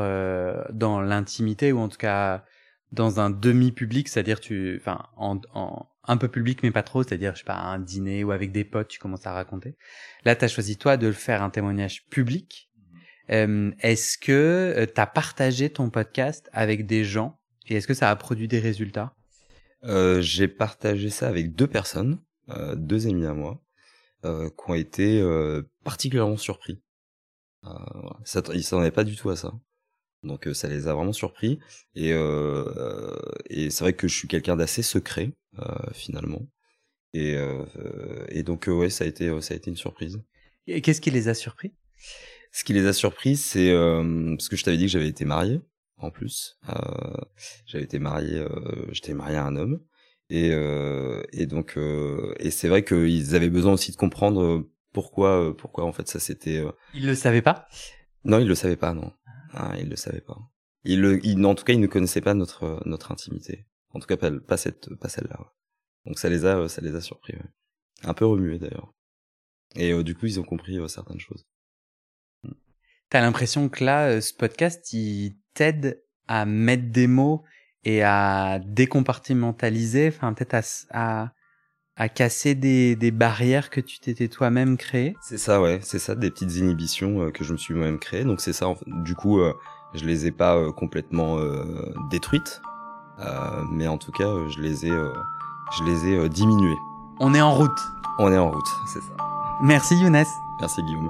dans 0.73 1.01
l'intimité 1.01 1.71
ou 1.71 1.79
en 1.79 1.87
tout 1.87 1.97
cas 1.97 2.45
dans 2.91 3.21
un 3.21 3.29
demi-public, 3.29 4.09
c'est-à-dire 4.09 4.41
tu, 4.41 4.77
enfin, 4.81 5.07
en, 5.15 5.39
en, 5.53 5.87
un 6.03 6.17
peu 6.17 6.27
public 6.27 6.61
mais 6.63 6.71
pas 6.71 6.83
trop, 6.83 7.03
c'est-à-dire 7.03 7.33
je 7.33 7.39
sais 7.39 7.45
pas 7.45 7.55
un 7.55 7.79
dîner 7.79 8.23
ou 8.23 8.31
avec 8.31 8.51
des 8.51 8.65
potes, 8.65 8.89
tu 8.89 8.99
commences 8.99 9.25
à 9.25 9.31
raconter. 9.31 9.77
Là, 10.25 10.35
tu 10.35 10.43
as 10.45 10.49
choisi 10.49 10.77
toi 10.77 10.97
de 10.97 11.07
le 11.07 11.13
faire 11.13 11.41
un 11.41 11.49
témoignage 11.49 12.05
public 12.09 12.69
euh, 13.31 13.71
est-ce 13.79 14.17
que 14.17 14.31
euh, 14.77 14.85
tu 14.85 14.99
as 14.99 15.07
partagé 15.07 15.69
ton 15.69 15.89
podcast 15.89 16.49
avec 16.53 16.85
des 16.85 17.03
gens 17.03 17.39
et 17.67 17.75
est-ce 17.75 17.87
que 17.87 17.93
ça 17.93 18.09
a 18.09 18.15
produit 18.15 18.47
des 18.47 18.59
résultats? 18.59 19.13
Euh, 19.83 20.21
J'ai 20.21 20.47
partagé 20.47 21.09
ça 21.09 21.27
avec 21.27 21.53
deux 21.53 21.67
personnes, 21.67 22.19
euh, 22.49 22.75
deux 22.75 23.07
amis 23.07 23.25
à 23.25 23.33
moi, 23.33 23.61
qui 24.23 24.29
ont 24.67 24.75
été 24.75 25.23
particulièrement 25.83 26.37
surpris. 26.37 26.79
ça, 28.23 28.43
ils 28.53 28.63
s'en 28.63 28.87
pas 28.91 29.03
du 29.03 29.15
tout 29.15 29.29
à 29.31 29.35
ça. 29.35 29.51
Donc 30.23 30.47
ça 30.53 30.67
les 30.67 30.87
a 30.87 30.93
vraiment 30.93 31.13
surpris 31.13 31.59
et, 31.95 32.11
et 33.49 33.69
c'est 33.71 33.83
vrai 33.83 33.93
que 33.93 34.07
je 34.07 34.15
suis 34.15 34.27
quelqu'un 34.27 34.55
d'assez 34.55 34.83
secret 34.83 35.33
finalement 35.93 36.47
et, 37.13 37.35
et 38.29 38.43
donc 38.43 38.67
ouais 38.67 38.91
ça 38.91 39.05
a 39.05 39.07
été 39.07 39.41
ça 39.41 39.55
a 39.55 39.57
été 39.57 39.71
une 39.71 39.77
surprise. 39.77 40.21
Et 40.67 40.81
qu'est-ce 40.81 41.01
qui 41.01 41.09
les 41.09 41.27
a 41.27 41.33
surpris? 41.33 41.73
Ce 42.51 42.63
qui 42.63 42.73
les 42.73 42.85
a 42.85 42.93
surpris, 42.93 43.37
c'est 43.37 43.71
euh, 43.71 44.35
parce 44.35 44.49
que 44.49 44.55
je 44.55 44.63
t'avais 44.63 44.77
dit 44.77 44.85
que 44.85 44.91
j'avais 44.91 45.07
été 45.07 45.25
marié 45.25 45.61
en 45.97 46.11
plus. 46.11 46.57
Euh, 46.69 47.17
j'avais 47.65 47.83
été 47.83 47.99
marié, 47.99 48.39
euh, 48.39 48.85
j'étais 48.91 49.13
marié 49.13 49.37
à 49.37 49.45
un 49.45 49.55
homme, 49.55 49.79
et 50.29 50.51
euh, 50.51 51.23
et 51.31 51.45
donc 51.45 51.77
euh, 51.77 52.33
et 52.39 52.51
c'est 52.51 52.67
vrai 52.67 52.83
qu'ils 52.83 53.35
avaient 53.35 53.49
besoin 53.49 53.73
aussi 53.73 53.91
de 53.91 53.97
comprendre 53.97 54.67
pourquoi 54.93 55.55
pourquoi 55.57 55.85
en 55.85 55.93
fait 55.93 56.07
ça 56.07 56.19
c'était. 56.19 56.63
Ils 56.93 57.05
le 57.05 57.15
savaient 57.15 57.41
pas? 57.41 57.67
Non, 58.23 58.39
ils 58.39 58.47
le 58.47 58.55
savaient 58.55 58.77
pas, 58.77 58.93
non. 58.93 59.11
Ah, 59.53 59.75
ils 59.79 59.89
le 59.89 59.95
savaient 59.95 60.21
pas. 60.21 60.37
Ils 60.83 61.01
le, 61.01 61.25
ils, 61.25 61.43
en 61.45 61.55
tout 61.55 61.63
cas, 61.63 61.73
ils 61.73 61.79
ne 61.79 61.87
connaissaient 61.87 62.21
pas 62.21 62.33
notre 62.33 62.81
notre 62.85 63.11
intimité. 63.11 63.65
En 63.89 63.99
tout 63.99 64.07
cas, 64.07 64.17
pas, 64.17 64.31
pas 64.31 64.57
cette, 64.57 64.93
pas 64.95 65.09
celle-là. 65.09 65.39
Donc 66.05 66.17
ça 66.19 66.29
les 66.29 66.45
a, 66.45 66.67
ça 66.67 66.81
les 66.81 66.95
a 66.95 67.01
surpris. 67.01 67.33
Ouais. 67.33 67.49
Un 68.03 68.13
peu 68.13 68.25
remués 68.25 68.57
d'ailleurs. 68.57 68.93
Et 69.75 70.03
du 70.03 70.15
coup, 70.15 70.25
ils 70.25 70.39
ont 70.39 70.43
compris 70.43 70.77
certaines 70.89 71.19
choses. 71.19 71.45
T'as 73.11 73.19
l'impression 73.19 73.67
que 73.67 73.83
là, 73.83 74.05
euh, 74.05 74.21
ce 74.21 74.33
podcast, 74.33 74.93
il 74.93 75.35
t'aide 75.53 76.01
à 76.29 76.45
mettre 76.45 76.91
des 76.91 77.07
mots 77.07 77.43
et 77.83 78.03
à 78.03 78.59
décompartimentaliser, 78.65 80.07
enfin 80.07 80.31
peut-être 80.31 80.53
à, 80.53 80.61
à, 81.23 81.31
à, 81.97 82.07
casser 82.07 82.55
des, 82.55 82.95
des 82.95 83.11
barrières 83.11 83.69
que 83.69 83.81
tu 83.81 83.99
t'étais 83.99 84.29
toi-même 84.29 84.77
créé? 84.77 85.17
C'est 85.21 85.37
ça, 85.37 85.61
ouais, 85.61 85.81
c'est 85.83 85.99
ça, 85.99 86.15
des 86.15 86.31
petites 86.31 86.55
inhibitions 86.55 87.23
euh, 87.23 87.31
que 87.31 87.43
je 87.43 87.51
me 87.51 87.57
suis 87.57 87.73
moi-même 87.73 87.99
créées. 87.99 88.23
Donc 88.23 88.39
c'est 88.39 88.53
ça, 88.53 88.67
du 88.87 89.13
coup, 89.13 89.41
euh, 89.41 89.53
je 89.93 90.05
les 90.05 90.25
ai 90.27 90.31
pas 90.31 90.71
complètement 90.71 91.37
détruites, 92.11 92.61
mais 93.73 93.89
en 93.89 93.97
tout 93.97 94.13
cas, 94.13 94.29
je 94.47 94.61
les 94.61 94.85
ai, 94.85 94.89
je 94.89 95.83
les 95.83 96.07
ai 96.07 96.29
diminuées. 96.29 96.77
On 97.19 97.33
est 97.33 97.41
en 97.41 97.53
route. 97.53 97.77
On 98.19 98.31
est 98.31 98.37
en 98.37 98.49
route, 98.49 98.69
c'est 98.87 99.01
ça. 99.01 99.17
Merci 99.61 99.97
Younes. 99.97 100.23
Merci 100.61 100.81
Guillaume. 100.83 101.09